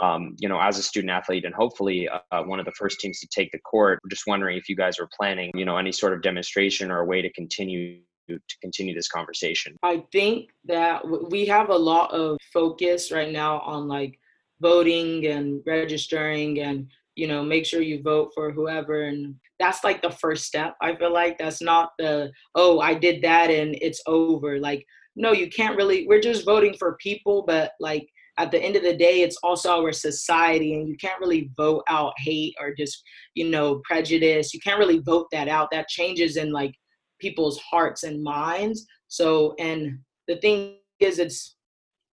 um, 0.00 0.36
you 0.38 0.48
know, 0.48 0.60
as 0.60 0.78
a 0.78 0.82
student 0.82 1.10
athlete 1.10 1.44
and 1.44 1.54
hopefully 1.54 2.08
uh, 2.08 2.42
one 2.44 2.60
of 2.60 2.66
the 2.66 2.72
first 2.72 3.00
teams 3.00 3.18
to 3.20 3.28
take 3.28 3.50
the 3.50 3.58
court. 3.58 3.98
Just 4.08 4.24
wondering 4.26 4.56
if 4.56 4.68
you 4.68 4.76
guys 4.76 4.98
are 4.98 5.08
planning, 5.16 5.50
you 5.54 5.64
know, 5.64 5.76
any 5.76 5.90
sort 5.90 6.12
of 6.12 6.22
demonstration 6.22 6.90
or 6.90 7.00
a 7.00 7.04
way 7.04 7.20
to 7.20 7.32
continue 7.32 7.98
to 8.28 8.56
continue 8.60 8.94
this 8.94 9.08
conversation. 9.08 9.76
I 9.82 10.04
think 10.12 10.50
that 10.66 11.02
we 11.30 11.46
have 11.46 11.70
a 11.70 11.76
lot 11.76 12.12
of 12.12 12.38
focus 12.52 13.10
right 13.10 13.32
now 13.32 13.60
on 13.60 13.88
like 13.88 14.18
voting 14.60 15.26
and 15.26 15.62
registering 15.66 16.60
and 16.60 16.88
you 17.14 17.26
know 17.26 17.42
make 17.42 17.64
sure 17.64 17.80
you 17.80 18.02
vote 18.02 18.30
for 18.34 18.50
whoever 18.50 19.04
and 19.04 19.34
that's 19.58 19.84
like 19.84 20.02
the 20.02 20.10
first 20.10 20.46
step 20.46 20.76
i 20.82 20.94
feel 20.96 21.12
like 21.12 21.38
that's 21.38 21.62
not 21.62 21.90
the 21.98 22.30
oh 22.56 22.80
i 22.80 22.92
did 22.92 23.22
that 23.22 23.50
and 23.50 23.76
it's 23.80 24.02
over 24.06 24.58
like 24.58 24.84
no 25.14 25.32
you 25.32 25.48
can't 25.48 25.76
really 25.76 26.06
we're 26.08 26.20
just 26.20 26.44
voting 26.44 26.74
for 26.76 26.96
people 27.00 27.44
but 27.46 27.72
like 27.78 28.08
at 28.38 28.52
the 28.52 28.62
end 28.62 28.76
of 28.76 28.82
the 28.82 28.96
day, 28.96 29.22
it's 29.22 29.36
also 29.42 29.82
our 29.82 29.92
society, 29.92 30.74
and 30.74 30.88
you 30.88 30.96
can't 30.96 31.20
really 31.20 31.50
vote 31.56 31.82
out 31.88 32.14
hate 32.18 32.54
or 32.60 32.72
just, 32.72 33.02
you 33.34 33.50
know, 33.50 33.80
prejudice. 33.84 34.54
You 34.54 34.60
can't 34.60 34.78
really 34.78 35.00
vote 35.00 35.26
that 35.32 35.48
out. 35.48 35.68
That 35.72 35.88
changes 35.88 36.36
in 36.36 36.52
like 36.52 36.72
people's 37.20 37.58
hearts 37.58 38.02
and 38.02 38.22
minds. 38.22 38.86
So, 39.08 39.54
and 39.58 39.98
the 40.26 40.36
thing 40.36 40.76
is, 41.00 41.18
it's 41.18 41.56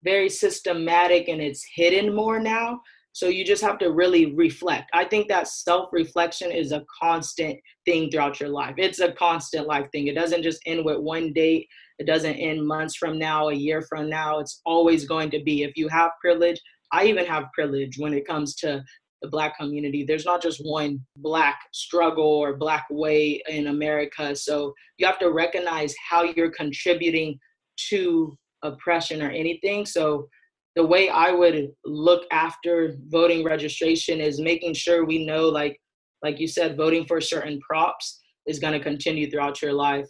very 0.03 0.29
systematic 0.29 1.27
and 1.27 1.41
it's 1.41 1.65
hidden 1.75 2.13
more 2.13 2.39
now. 2.39 2.79
So 3.11 3.27
you 3.27 3.45
just 3.45 3.63
have 3.63 3.77
to 3.79 3.93
really 3.93 4.35
reflect. 4.35 4.89
I 4.93 5.05
think 5.05 5.29
that 5.29 5.47
self 5.47 5.89
reflection 5.93 6.51
is 6.51 6.71
a 6.73 6.83
constant 7.01 7.57
thing 7.85 8.11
throughout 8.11 8.39
your 8.39 8.49
life. 8.49 8.75
It's 8.77 8.99
a 8.99 9.13
constant 9.13 9.67
life 9.67 9.87
thing. 9.91 10.07
It 10.07 10.15
doesn't 10.15 10.43
just 10.43 10.61
end 10.65 10.83
with 10.83 10.99
one 10.99 11.31
date 11.31 11.67
it 11.97 12.07
doesn't 12.07 12.35
end 12.35 12.65
months 12.65 12.95
from 12.95 13.17
now, 13.17 13.49
a 13.49 13.53
year 13.53 13.81
from 13.81 14.09
now. 14.09 14.39
It's 14.39 14.61
always 14.65 15.05
going 15.05 15.31
to 15.31 15.41
be. 15.43 15.63
If 15.63 15.77
you 15.77 15.87
have 15.87 16.11
privilege, 16.19 16.59
I 16.91 17.05
even 17.05 17.25
have 17.25 17.45
privilege 17.53 17.97
when 17.97 18.13
it 18.13 18.27
comes 18.27 18.55
to 18.57 18.83
the 19.25 19.31
black 19.31 19.57
community. 19.57 20.03
There's 20.03 20.25
not 20.25 20.41
just 20.41 20.61
one 20.63 20.99
black 21.17 21.59
struggle 21.73 22.23
or 22.23 22.55
black 22.55 22.85
way 22.89 23.41
in 23.47 23.67
America. 23.67 24.35
So 24.35 24.73
you 24.97 25.05
have 25.05 25.19
to 25.19 25.31
recognize 25.31 25.93
how 26.09 26.23
you're 26.23 26.51
contributing 26.51 27.39
to 27.89 28.37
oppression 28.63 29.21
or 29.21 29.29
anything. 29.29 29.85
So 29.85 30.27
the 30.75 30.85
way 30.85 31.09
I 31.09 31.31
would 31.31 31.69
look 31.85 32.25
after 32.31 32.95
voting 33.07 33.43
registration 33.43 34.21
is 34.21 34.39
making 34.39 34.73
sure 34.73 35.05
we 35.05 35.25
know 35.25 35.49
like 35.49 35.79
like 36.21 36.39
you 36.39 36.47
said 36.47 36.77
voting 36.77 37.05
for 37.05 37.21
certain 37.21 37.59
props 37.61 38.21
is 38.47 38.59
going 38.59 38.73
to 38.73 38.79
continue 38.79 39.29
throughout 39.29 39.61
your 39.61 39.73
life 39.73 40.07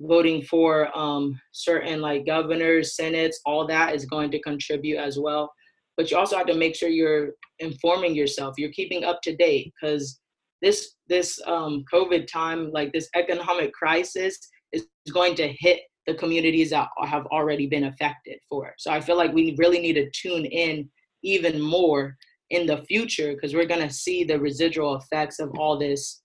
voting 0.00 0.42
for 0.42 0.96
um, 0.96 1.38
certain 1.52 2.00
like 2.00 2.26
governors, 2.26 2.94
senates, 2.94 3.40
all 3.44 3.66
that 3.66 3.94
is 3.94 4.04
going 4.04 4.30
to 4.30 4.40
contribute 4.40 4.98
as 4.98 5.18
well. 5.18 5.52
But 5.98 6.10
you 6.10 6.16
also 6.16 6.36
have 6.36 6.46
to 6.46 6.54
make 6.54 6.76
sure 6.76 6.88
you're 6.88 7.32
informing 7.58 8.14
yourself. 8.14 8.54
You're 8.56 8.70
keeping 8.70 9.02
up 9.04 9.20
to 9.22 9.36
date 9.36 9.74
because 9.74 10.20
this 10.62 10.94
this 11.08 11.40
um, 11.46 11.84
COVID 11.92 12.28
time, 12.28 12.70
like 12.70 12.92
this 12.92 13.08
economic 13.16 13.72
crisis, 13.72 14.38
is 14.72 14.86
going 15.12 15.34
to 15.34 15.52
hit 15.58 15.80
the 16.06 16.14
communities 16.14 16.70
that 16.70 16.88
have 17.04 17.26
already 17.26 17.66
been 17.66 17.84
affected 17.84 18.38
for 18.48 18.68
it. 18.68 18.74
So 18.78 18.92
I 18.92 19.00
feel 19.00 19.16
like 19.16 19.34
we 19.34 19.56
really 19.58 19.80
need 19.80 19.94
to 19.94 20.08
tune 20.10 20.46
in 20.46 20.88
even 21.22 21.60
more 21.60 22.16
in 22.50 22.66
the 22.66 22.78
future 22.84 23.34
because 23.34 23.52
we're 23.52 23.66
going 23.66 23.86
to 23.86 23.92
see 23.92 24.24
the 24.24 24.38
residual 24.38 24.96
effects 24.96 25.40
of 25.40 25.50
all 25.58 25.78
this 25.78 26.22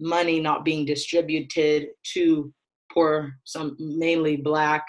money 0.00 0.40
not 0.40 0.64
being 0.64 0.84
distributed 0.84 1.88
to 2.12 2.52
poor 2.92 3.32
some 3.44 3.76
mainly 3.78 4.36
black 4.36 4.84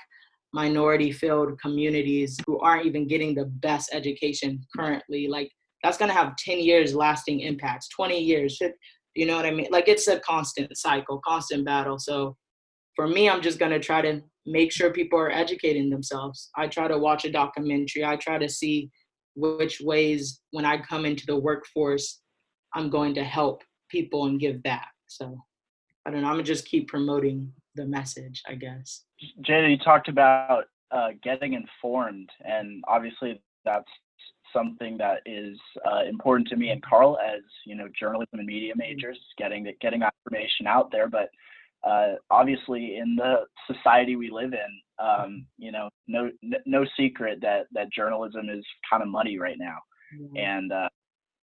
minority 0.57 1.11
filled 1.11 1.51
communities 1.61 2.35
who 2.47 2.57
aren't 2.59 2.87
even 2.87 3.07
getting 3.07 3.35
the 3.35 3.45
best 3.67 3.93
education 3.93 4.59
currently 4.75 5.27
like 5.27 5.51
that's 5.83 5.99
going 5.99 6.09
to 6.09 6.19
have 6.21 6.35
10 6.37 6.57
years 6.59 6.95
lasting 6.95 7.41
impacts 7.41 7.87
20 7.89 8.19
years 8.19 8.59
you 9.13 9.25
know 9.27 9.35
what 9.35 9.45
i 9.45 9.51
mean? 9.51 9.67
Like 9.69 9.87
it's 9.87 10.07
a 10.07 10.19
constant 10.21 10.75
cycle 10.75 11.19
constant 11.23 11.63
battle 11.63 11.99
so 11.99 12.35
for 12.95 13.07
me 13.07 13.29
i'm 13.29 13.43
just 13.47 13.59
going 13.59 13.75
to 13.75 13.87
try 13.89 14.01
to 14.01 14.13
make 14.47 14.71
sure 14.71 14.89
people 14.91 15.19
are 15.19 15.39
educating 15.43 15.89
themselves. 15.89 16.49
I 16.55 16.67
try 16.67 16.87
to 16.87 16.97
watch 16.97 17.23
a 17.25 17.31
documentary 17.31 18.03
i 18.03 18.15
try 18.15 18.37
to 18.39 18.49
see 18.49 18.89
which 19.35 19.75
ways 19.91 20.41
when 20.55 20.65
i 20.65 20.75
come 20.91 21.05
into 21.05 21.27
the 21.27 21.39
workforce 21.47 22.07
i'm 22.73 22.89
going 22.89 23.13
to 23.19 23.23
help 23.23 23.57
people 23.95 24.25
and 24.25 24.39
give 24.39 24.63
back 24.63 24.89
so 25.17 25.37
i 26.05 26.09
don't 26.09 26.21
know 26.21 26.29
i'm 26.29 26.37
going 26.39 26.45
to 26.45 26.53
just 26.55 26.67
keep 26.71 26.87
promoting 26.87 27.39
the 27.77 27.85
message, 27.85 28.43
I 28.47 28.55
guess. 28.55 29.03
Jada, 29.47 29.69
you 29.69 29.77
talked 29.77 30.09
about 30.09 30.65
uh, 30.91 31.09
getting 31.23 31.53
informed, 31.53 32.29
and 32.43 32.83
obviously 32.87 33.41
that's 33.63 33.89
something 34.53 34.97
that 34.97 35.21
is 35.25 35.57
uh, 35.85 36.03
important 36.07 36.47
to 36.49 36.55
me 36.55 36.69
and 36.69 36.81
Carl 36.81 37.17
as 37.23 37.41
you 37.65 37.75
know 37.75 37.87
journalism 37.99 38.39
and 38.39 38.45
media 38.45 38.73
majors, 38.75 39.19
getting 39.37 39.71
getting 39.81 40.01
that 40.01 40.13
information 40.25 40.67
out 40.67 40.91
there. 40.91 41.07
But 41.07 41.29
uh, 41.87 42.15
obviously, 42.29 42.97
in 42.97 43.15
the 43.15 43.45
society 43.71 44.15
we 44.15 44.29
live 44.29 44.53
in, 44.53 45.05
um, 45.05 45.45
you 45.57 45.71
know, 45.71 45.89
no 46.07 46.31
no 46.65 46.85
secret 46.97 47.39
that 47.41 47.67
that 47.71 47.91
journalism 47.91 48.49
is 48.49 48.65
kind 48.89 49.03
of 49.03 49.09
muddy 49.09 49.37
right 49.37 49.57
now, 49.59 49.77
mm-hmm. 50.19 50.37
and 50.37 50.71
uh, 50.71 50.89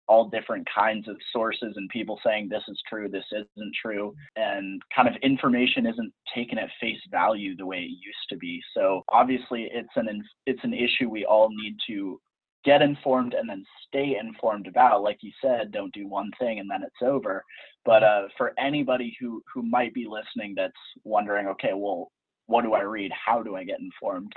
all 0.08 0.28
different 0.28 0.66
kinds 0.72 1.08
of 1.08 1.16
sources 1.32 1.74
and 1.76 1.88
people 1.88 2.20
saying 2.24 2.48
this 2.48 2.62
is 2.68 2.80
true, 2.88 3.08
this 3.08 3.24
isn't 3.32 3.74
true, 3.80 4.14
and 4.36 4.80
kind 4.94 5.08
of 5.08 5.14
information 5.22 5.86
isn't 5.86 6.12
taken 6.34 6.58
at 6.58 6.68
face 6.80 7.00
value 7.10 7.56
the 7.56 7.66
way 7.66 7.78
it 7.78 7.98
used 8.04 8.28
to 8.28 8.36
be. 8.36 8.60
So 8.74 9.02
obviously, 9.10 9.68
it's 9.72 9.96
an 9.96 10.22
it's 10.46 10.64
an 10.64 10.74
issue 10.74 11.08
we 11.08 11.24
all 11.24 11.48
need 11.50 11.76
to 11.88 12.20
get 12.64 12.82
informed 12.82 13.34
and 13.34 13.48
then 13.48 13.64
stay 13.86 14.16
informed 14.18 14.66
about. 14.66 15.02
Like 15.02 15.18
you 15.20 15.32
said, 15.42 15.72
don't 15.72 15.92
do 15.92 16.08
one 16.08 16.30
thing 16.38 16.58
and 16.60 16.70
then 16.70 16.82
it's 16.82 17.02
over. 17.02 17.44
But 17.84 18.02
uh, 18.02 18.28
for 18.36 18.52
anybody 18.58 19.16
who 19.20 19.42
who 19.52 19.62
might 19.62 19.94
be 19.94 20.06
listening 20.08 20.54
that's 20.56 20.72
wondering, 21.04 21.46
okay, 21.48 21.72
well, 21.74 22.10
what 22.46 22.62
do 22.62 22.74
I 22.74 22.82
read? 22.82 23.12
How 23.12 23.42
do 23.42 23.56
I 23.56 23.64
get 23.64 23.80
informed? 23.80 24.32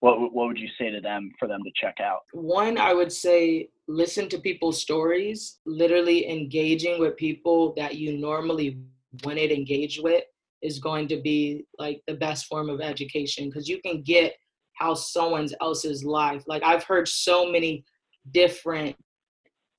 What 0.00 0.32
what 0.32 0.48
would 0.48 0.58
you 0.58 0.68
say 0.78 0.90
to 0.90 1.00
them 1.00 1.32
for 1.38 1.48
them 1.48 1.62
to 1.64 1.70
check 1.74 1.96
out? 2.00 2.20
One, 2.32 2.78
I 2.78 2.94
would 2.94 3.12
say 3.12 3.68
listen 3.88 4.28
to 4.28 4.38
people's 4.38 4.80
stories. 4.80 5.58
Literally 5.66 6.28
engaging 6.30 7.00
with 7.00 7.16
people 7.16 7.74
that 7.76 7.96
you 7.96 8.16
normally 8.16 8.78
wouldn't 9.24 9.50
engage 9.50 9.98
with 10.00 10.24
is 10.62 10.78
going 10.78 11.08
to 11.08 11.20
be 11.20 11.64
like 11.78 12.00
the 12.06 12.14
best 12.14 12.46
form 12.46 12.68
of 12.68 12.80
education 12.80 13.48
because 13.48 13.68
you 13.68 13.80
can 13.80 14.02
get 14.02 14.34
how 14.74 14.94
someone 14.94 15.48
else's 15.60 16.04
life. 16.04 16.44
Like 16.46 16.62
I've 16.62 16.84
heard 16.84 17.08
so 17.08 17.50
many 17.50 17.84
different 18.30 18.96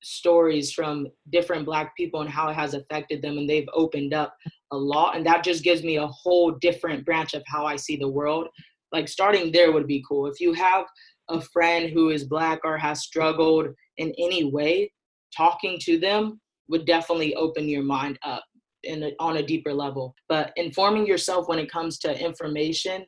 stories 0.02 0.72
from 0.72 1.06
different 1.30 1.66
black 1.66 1.94
people 1.96 2.20
and 2.20 2.30
how 2.30 2.48
it 2.48 2.54
has 2.54 2.74
affected 2.74 3.20
them 3.20 3.36
and 3.36 3.48
they've 3.48 3.68
opened 3.74 4.14
up 4.14 4.34
a 4.72 4.76
lot 4.76 5.14
and 5.14 5.26
that 5.26 5.44
just 5.44 5.62
gives 5.62 5.82
me 5.82 5.96
a 5.96 6.06
whole 6.06 6.52
different 6.52 7.04
branch 7.04 7.34
of 7.34 7.42
how 7.46 7.66
I 7.66 7.76
see 7.76 7.96
the 7.96 8.08
world 8.08 8.48
like 8.92 9.08
starting 9.08 9.52
there 9.52 9.72
would 9.72 9.86
be 9.86 10.04
cool. 10.08 10.26
If 10.26 10.40
you 10.40 10.52
have 10.52 10.86
a 11.28 11.40
friend 11.40 11.90
who 11.90 12.10
is 12.10 12.24
black 12.24 12.60
or 12.64 12.76
has 12.76 13.02
struggled 13.02 13.68
in 13.98 14.12
any 14.18 14.44
way, 14.44 14.92
talking 15.36 15.78
to 15.82 15.98
them 15.98 16.40
would 16.68 16.86
definitely 16.86 17.34
open 17.34 17.68
your 17.68 17.82
mind 17.82 18.18
up 18.24 18.44
in 18.84 19.02
a, 19.02 19.12
on 19.18 19.36
a 19.36 19.42
deeper 19.42 19.72
level. 19.72 20.14
But 20.28 20.52
informing 20.56 21.06
yourself 21.06 21.48
when 21.48 21.58
it 21.58 21.70
comes 21.70 21.98
to 22.00 22.24
information, 22.24 23.04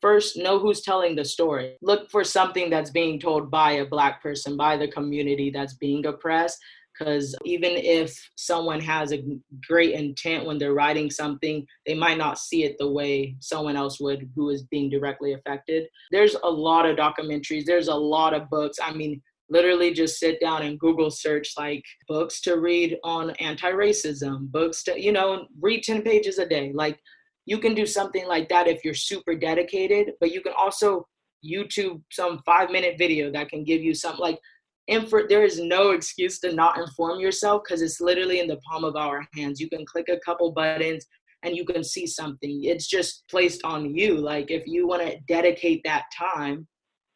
first 0.00 0.36
know 0.36 0.58
who's 0.58 0.80
telling 0.80 1.14
the 1.14 1.24
story. 1.24 1.76
Look 1.82 2.10
for 2.10 2.24
something 2.24 2.70
that's 2.70 2.90
being 2.90 3.20
told 3.20 3.50
by 3.50 3.72
a 3.72 3.86
black 3.86 4.22
person, 4.22 4.56
by 4.56 4.76
the 4.76 4.88
community 4.88 5.50
that's 5.50 5.74
being 5.74 6.06
oppressed, 6.06 6.58
because 7.00 7.34
even 7.44 7.72
if 7.76 8.30
someone 8.36 8.80
has 8.80 9.12
a 9.12 9.22
great 9.66 9.94
intent 9.94 10.44
when 10.44 10.58
they're 10.58 10.74
writing 10.74 11.10
something 11.10 11.66
they 11.86 11.94
might 11.94 12.18
not 12.18 12.38
see 12.38 12.64
it 12.64 12.76
the 12.78 12.90
way 12.90 13.34
someone 13.40 13.76
else 13.76 14.00
would 14.00 14.28
who 14.34 14.50
is 14.50 14.64
being 14.64 14.90
directly 14.90 15.32
affected. 15.32 15.88
There's 16.10 16.36
a 16.42 16.50
lot 16.50 16.86
of 16.86 16.96
documentaries. 16.96 17.64
There's 17.64 17.88
a 17.88 17.94
lot 17.94 18.34
of 18.34 18.50
books. 18.50 18.78
I 18.82 18.92
mean 18.92 19.22
literally 19.48 19.92
just 19.92 20.20
sit 20.20 20.40
down 20.40 20.62
and 20.62 20.78
google 20.78 21.10
search 21.10 21.54
like 21.58 21.84
books 22.06 22.40
to 22.40 22.58
read 22.58 22.96
on 23.02 23.30
anti-racism 23.40 24.48
books 24.52 24.84
to 24.84 25.00
you 25.00 25.10
know 25.10 25.46
read 25.60 25.82
10 25.82 26.02
pages 26.02 26.38
a 26.38 26.46
day. 26.46 26.72
Like 26.74 26.98
you 27.46 27.58
can 27.58 27.74
do 27.74 27.86
something 27.86 28.26
like 28.28 28.48
that 28.48 28.68
if 28.68 28.84
you're 28.84 28.94
super 28.94 29.34
dedicated 29.34 30.12
but 30.20 30.32
you 30.32 30.40
can 30.40 30.52
also 30.56 31.06
youtube 31.44 32.02
some 32.12 32.38
five 32.44 32.70
minute 32.70 32.96
video 32.98 33.32
that 33.32 33.48
can 33.48 33.64
give 33.64 33.80
you 33.80 33.94
something 33.94 34.20
like 34.20 34.38
infor- 34.88 35.28
there 35.28 35.44
is 35.44 35.60
no 35.60 35.90
excuse 35.90 36.38
to 36.40 36.52
not 36.52 36.78
inform 36.78 37.20
yourself 37.20 37.62
because 37.64 37.82
it's 37.82 38.00
literally 38.00 38.40
in 38.40 38.46
the 38.46 38.58
palm 38.58 38.84
of 38.84 38.96
our 38.96 39.26
hands. 39.34 39.60
You 39.60 39.68
can 39.68 39.84
click 39.84 40.08
a 40.08 40.20
couple 40.24 40.52
buttons 40.52 41.06
and 41.42 41.56
you 41.56 41.64
can 41.64 41.82
see 41.82 42.06
something. 42.06 42.64
It's 42.64 42.86
just 42.86 43.24
placed 43.30 43.64
on 43.64 43.94
you. 43.94 44.16
Like 44.16 44.50
if 44.50 44.66
you 44.66 44.86
want 44.86 45.02
to 45.02 45.18
dedicate 45.26 45.82
that 45.84 46.04
time, 46.16 46.66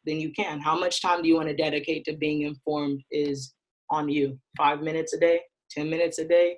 then 0.05 0.19
you 0.19 0.31
can. 0.33 0.59
How 0.59 0.77
much 0.77 1.01
time 1.01 1.21
do 1.21 1.27
you 1.27 1.35
want 1.35 1.49
to 1.49 1.55
dedicate 1.55 2.05
to 2.05 2.15
being 2.15 2.41
informed 2.41 3.01
is 3.11 3.53
on 3.89 4.09
you. 4.09 4.39
Five 4.57 4.81
minutes 4.81 5.13
a 5.13 5.19
day, 5.19 5.41
10 5.71 5.89
minutes 5.89 6.19
a 6.19 6.27
day. 6.27 6.57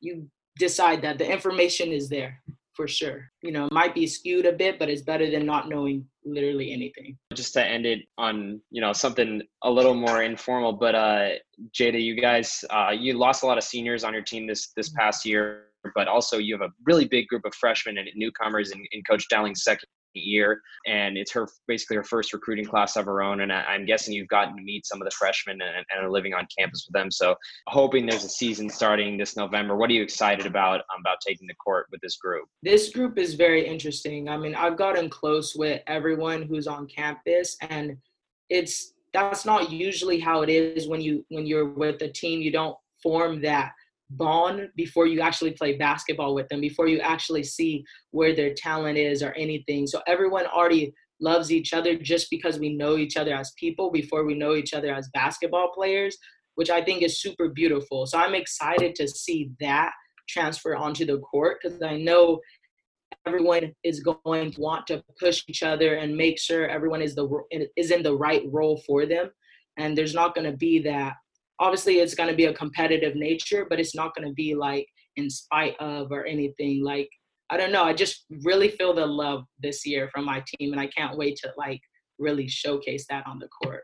You 0.00 0.28
decide 0.58 1.02
that 1.02 1.18
the 1.18 1.30
information 1.30 1.90
is 1.90 2.08
there 2.08 2.42
for 2.74 2.88
sure. 2.88 3.30
You 3.42 3.52
know, 3.52 3.66
it 3.66 3.72
might 3.72 3.94
be 3.94 4.06
skewed 4.06 4.46
a 4.46 4.52
bit, 4.52 4.78
but 4.78 4.88
it's 4.88 5.02
better 5.02 5.30
than 5.30 5.46
not 5.46 5.68
knowing 5.68 6.06
literally 6.24 6.72
anything. 6.72 7.16
Just 7.32 7.54
to 7.54 7.64
end 7.64 7.86
it 7.86 8.00
on, 8.18 8.60
you 8.70 8.80
know, 8.80 8.92
something 8.92 9.42
a 9.62 9.70
little 9.70 9.94
more 9.94 10.22
informal, 10.22 10.72
but 10.72 10.94
uh 10.94 11.28
Jada, 11.72 12.02
you 12.02 12.20
guys 12.20 12.64
uh 12.70 12.92
you 12.96 13.14
lost 13.14 13.42
a 13.42 13.46
lot 13.46 13.58
of 13.58 13.64
seniors 13.64 14.04
on 14.04 14.12
your 14.12 14.22
team 14.22 14.46
this 14.46 14.72
this 14.76 14.90
past 14.90 15.24
year, 15.24 15.66
but 15.94 16.08
also 16.08 16.38
you 16.38 16.54
have 16.54 16.68
a 16.68 16.72
really 16.84 17.04
big 17.06 17.28
group 17.28 17.44
of 17.44 17.54
freshmen 17.54 17.98
and 17.98 18.08
newcomers 18.14 18.72
in, 18.72 18.84
in 18.92 19.02
Coach 19.04 19.28
Dowling's 19.28 19.62
second 19.62 19.88
year 20.20 20.60
and 20.86 21.16
it's 21.16 21.32
her 21.32 21.48
basically 21.66 21.96
her 21.96 22.04
first 22.04 22.32
recruiting 22.32 22.64
class 22.64 22.96
of 22.96 23.04
her 23.04 23.22
own 23.22 23.40
and 23.40 23.52
I, 23.52 23.74
am 23.74 23.86
guessing 23.86 24.14
you've 24.14 24.28
gotten 24.28 24.56
to 24.56 24.62
meet 24.62 24.86
some 24.86 25.00
of 25.00 25.06
the 25.06 25.10
freshmen 25.10 25.60
and, 25.60 25.84
and, 25.94 26.04
are 26.04 26.10
living 26.10 26.34
on 26.34 26.46
campus 26.58 26.86
with 26.86 26.94
them. 26.94 27.10
So 27.10 27.34
hoping 27.68 28.06
there's 28.06 28.24
a 28.24 28.28
season 28.28 28.68
starting 28.68 29.16
this 29.16 29.36
november. 29.36 29.76
What 29.76 29.90
are 29.90 29.94
you 29.94 30.02
excited 30.02 30.46
about 30.46 30.80
um, 30.80 31.00
about 31.00 31.18
taking 31.26 31.46
the 31.46 31.54
court 31.54 31.86
with 31.90 32.00
this 32.00 32.16
group? 32.16 32.48
This 32.62 32.90
group 32.90 33.18
is 33.18 33.34
very 33.34 33.66
interesting. 33.66 34.28
I 34.28 34.36
mean 34.36 34.54
i've 34.54 34.76
gotten 34.76 35.08
close 35.08 35.54
with 35.54 35.82
everyone 35.86 36.42
who's 36.42 36.66
on 36.66 36.86
campus 36.86 37.56
and 37.68 37.96
it's 38.50 38.94
that's 39.12 39.44
not 39.44 39.70
usually 39.70 40.18
how 40.18 40.42
it 40.42 40.50
is 40.50 40.88
when 40.88 41.00
you 41.00 41.24
when 41.28 41.46
you're 41.46 41.68
with 41.68 42.02
a 42.02 42.08
team. 42.08 42.40
You 42.40 42.50
don't 42.50 42.76
form 43.02 43.40
that 43.42 43.72
bond 44.16 44.68
before 44.76 45.06
you 45.06 45.20
actually 45.20 45.52
play 45.52 45.76
basketball 45.76 46.34
with 46.34 46.48
them, 46.48 46.60
before 46.60 46.88
you 46.88 47.00
actually 47.00 47.42
see 47.42 47.84
where 48.10 48.34
their 48.34 48.54
talent 48.54 48.98
is 48.98 49.22
or 49.22 49.32
anything. 49.32 49.86
So 49.86 50.00
everyone 50.06 50.46
already 50.46 50.92
loves 51.20 51.52
each 51.52 51.72
other 51.72 51.96
just 51.96 52.28
because 52.30 52.58
we 52.58 52.76
know 52.76 52.96
each 52.96 53.16
other 53.16 53.34
as 53.34 53.52
people 53.58 53.90
before 53.90 54.24
we 54.24 54.34
know 54.34 54.54
each 54.54 54.74
other 54.74 54.92
as 54.92 55.08
basketball 55.14 55.72
players, 55.72 56.16
which 56.56 56.70
I 56.70 56.82
think 56.82 57.02
is 57.02 57.20
super 57.20 57.48
beautiful. 57.48 58.06
So 58.06 58.18
I'm 58.18 58.34
excited 58.34 58.94
to 58.96 59.08
see 59.08 59.50
that 59.60 59.92
transfer 60.28 60.74
onto 60.74 61.04
the 61.04 61.18
court 61.18 61.58
because 61.62 61.80
I 61.82 61.96
know 61.96 62.40
everyone 63.26 63.72
is 63.84 64.00
going 64.00 64.52
to 64.52 64.60
want 64.60 64.86
to 64.86 65.02
push 65.18 65.44
each 65.48 65.62
other 65.62 65.94
and 65.94 66.16
make 66.16 66.38
sure 66.38 66.68
everyone 66.68 67.02
is 67.02 67.14
the 67.14 67.28
is 67.76 67.90
in 67.90 68.02
the 68.02 68.14
right 68.14 68.42
role 68.50 68.82
for 68.86 69.06
them 69.06 69.30
and 69.76 69.96
there's 69.96 70.14
not 70.14 70.34
going 70.34 70.50
to 70.50 70.56
be 70.56 70.78
that 70.80 71.14
obviously 71.60 71.98
it's 71.98 72.14
going 72.14 72.28
to 72.28 72.36
be 72.36 72.46
a 72.46 72.54
competitive 72.54 73.14
nature, 73.14 73.66
but 73.68 73.80
it's 73.80 73.94
not 73.94 74.14
going 74.14 74.28
to 74.28 74.34
be 74.34 74.54
like 74.54 74.86
in 75.16 75.30
spite 75.30 75.76
of 75.80 76.10
or 76.10 76.24
anything. 76.24 76.84
Like, 76.84 77.08
I 77.50 77.56
don't 77.56 77.72
know. 77.72 77.84
I 77.84 77.92
just 77.92 78.24
really 78.42 78.68
feel 78.68 78.94
the 78.94 79.06
love 79.06 79.44
this 79.62 79.86
year 79.86 80.08
from 80.12 80.24
my 80.24 80.42
team, 80.58 80.72
and 80.72 80.80
I 80.80 80.88
can't 80.88 81.16
wait 81.16 81.38
to 81.42 81.52
like 81.56 81.80
really 82.18 82.48
showcase 82.48 83.06
that 83.10 83.26
on 83.26 83.38
the 83.38 83.48
court. 83.48 83.82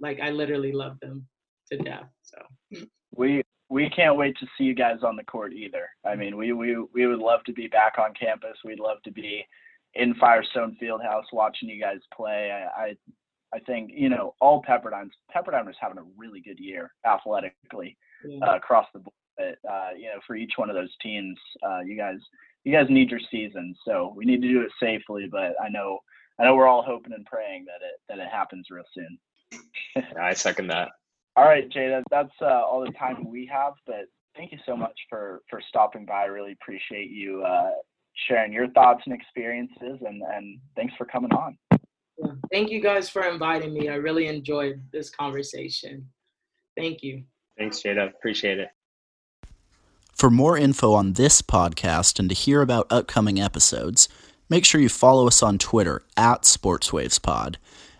Like, 0.00 0.20
I 0.20 0.30
literally 0.30 0.72
love 0.72 0.98
them 1.00 1.26
to 1.70 1.78
death. 1.78 2.08
So 2.22 2.86
we 3.14 3.42
we 3.70 3.90
can't 3.90 4.16
wait 4.16 4.36
to 4.38 4.46
see 4.56 4.64
you 4.64 4.74
guys 4.74 4.98
on 5.02 5.16
the 5.16 5.24
court 5.24 5.52
either. 5.52 5.88
I 6.06 6.16
mean, 6.16 6.36
we 6.36 6.52
we 6.52 6.76
we 6.94 7.06
would 7.06 7.18
love 7.18 7.44
to 7.44 7.52
be 7.52 7.68
back 7.68 7.94
on 7.98 8.12
campus. 8.14 8.56
We'd 8.64 8.80
love 8.80 8.98
to 9.04 9.12
be 9.12 9.44
in 9.94 10.14
Firestone 10.14 10.76
Fieldhouse 10.82 11.24
watching 11.32 11.68
you 11.68 11.80
guys 11.80 12.00
play. 12.14 12.50
I, 12.52 12.82
I 12.82 12.96
I 13.54 13.60
think 13.60 13.92
you 13.94 14.08
know 14.08 14.34
all 14.40 14.62
Pepperdines. 14.62 15.10
Pepperdine 15.34 15.66
was 15.66 15.76
having 15.80 15.98
a 15.98 16.04
really 16.16 16.40
good 16.40 16.58
year 16.58 16.92
athletically 17.06 17.96
yeah. 18.26 18.44
uh, 18.44 18.56
across 18.56 18.86
the 18.92 19.00
board. 19.00 19.14
But, 19.36 19.58
uh, 19.68 19.90
you 19.96 20.04
know, 20.04 20.20
for 20.26 20.36
each 20.36 20.52
one 20.56 20.70
of 20.70 20.76
those 20.76 20.94
teams, 21.02 21.36
uh, 21.66 21.80
you 21.80 21.96
guys 21.96 22.18
you 22.64 22.72
guys 22.72 22.86
need 22.88 23.10
your 23.10 23.20
season, 23.30 23.74
so 23.84 24.12
we 24.16 24.24
need 24.24 24.42
to 24.42 24.48
do 24.48 24.62
it 24.62 24.70
safely. 24.80 25.28
But 25.30 25.54
I 25.62 25.68
know 25.68 25.98
I 26.38 26.44
know 26.44 26.54
we're 26.54 26.68
all 26.68 26.82
hoping 26.82 27.12
and 27.12 27.26
praying 27.26 27.66
that 27.66 27.84
it 27.84 28.00
that 28.08 28.24
it 28.24 28.30
happens 28.30 28.66
real 28.70 28.84
soon. 28.94 29.18
I 30.20 30.34
second 30.34 30.68
that. 30.68 30.88
All 31.36 31.44
right, 31.44 31.68
Jada, 31.68 32.02
that's 32.10 32.34
uh, 32.40 32.62
all 32.62 32.80
the 32.80 32.92
time 32.92 33.28
we 33.28 33.48
have. 33.52 33.74
But 33.86 34.06
thank 34.36 34.52
you 34.52 34.58
so 34.66 34.76
much 34.76 34.98
for 35.08 35.42
for 35.50 35.60
stopping 35.68 36.06
by. 36.06 36.22
I 36.22 36.26
really 36.26 36.52
appreciate 36.52 37.10
you 37.10 37.42
uh, 37.42 37.70
sharing 38.28 38.52
your 38.52 38.68
thoughts 38.70 39.02
and 39.04 39.14
experiences, 39.14 40.00
and 40.06 40.22
and 40.22 40.58
thanks 40.76 40.94
for 40.96 41.06
coming 41.06 41.32
on. 41.32 41.58
Thank 42.52 42.70
you 42.70 42.80
guys 42.80 43.08
for 43.08 43.24
inviting 43.24 43.74
me. 43.74 43.88
I 43.88 43.96
really 43.96 44.26
enjoyed 44.26 44.80
this 44.92 45.10
conversation. 45.10 46.08
Thank 46.76 47.02
you. 47.02 47.24
Thanks, 47.58 47.82
Jada. 47.82 48.08
Appreciate 48.08 48.58
it. 48.58 48.68
For 50.12 50.30
more 50.30 50.56
info 50.56 50.92
on 50.92 51.14
this 51.14 51.42
podcast 51.42 52.20
and 52.20 52.28
to 52.28 52.34
hear 52.34 52.62
about 52.62 52.86
upcoming 52.90 53.40
episodes, 53.40 54.08
make 54.48 54.64
sure 54.64 54.80
you 54.80 54.88
follow 54.88 55.26
us 55.26 55.42
on 55.42 55.58
Twitter 55.58 56.02
at 56.16 56.42
SportsWavesPod. 56.42 57.56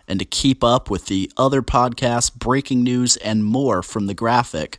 And 0.06 0.20
to 0.20 0.24
keep 0.24 0.62
up 0.62 0.90
with 0.90 1.06
the 1.06 1.32
other 1.36 1.62
podcasts, 1.62 2.32
breaking 2.32 2.84
news, 2.84 3.16
and 3.16 3.44
more 3.44 3.82
from 3.82 4.06
the 4.06 4.14
graphic, 4.14 4.78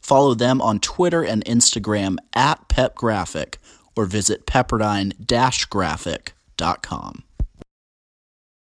follow 0.00 0.34
them 0.34 0.60
on 0.60 0.80
Twitter 0.80 1.22
and 1.22 1.42
Instagram 1.44 2.18
at 2.34 2.68
PepGraphic 2.68 3.54
or 3.96 4.04
visit 4.04 4.46
pepperdine-graphic.com. 4.46 7.22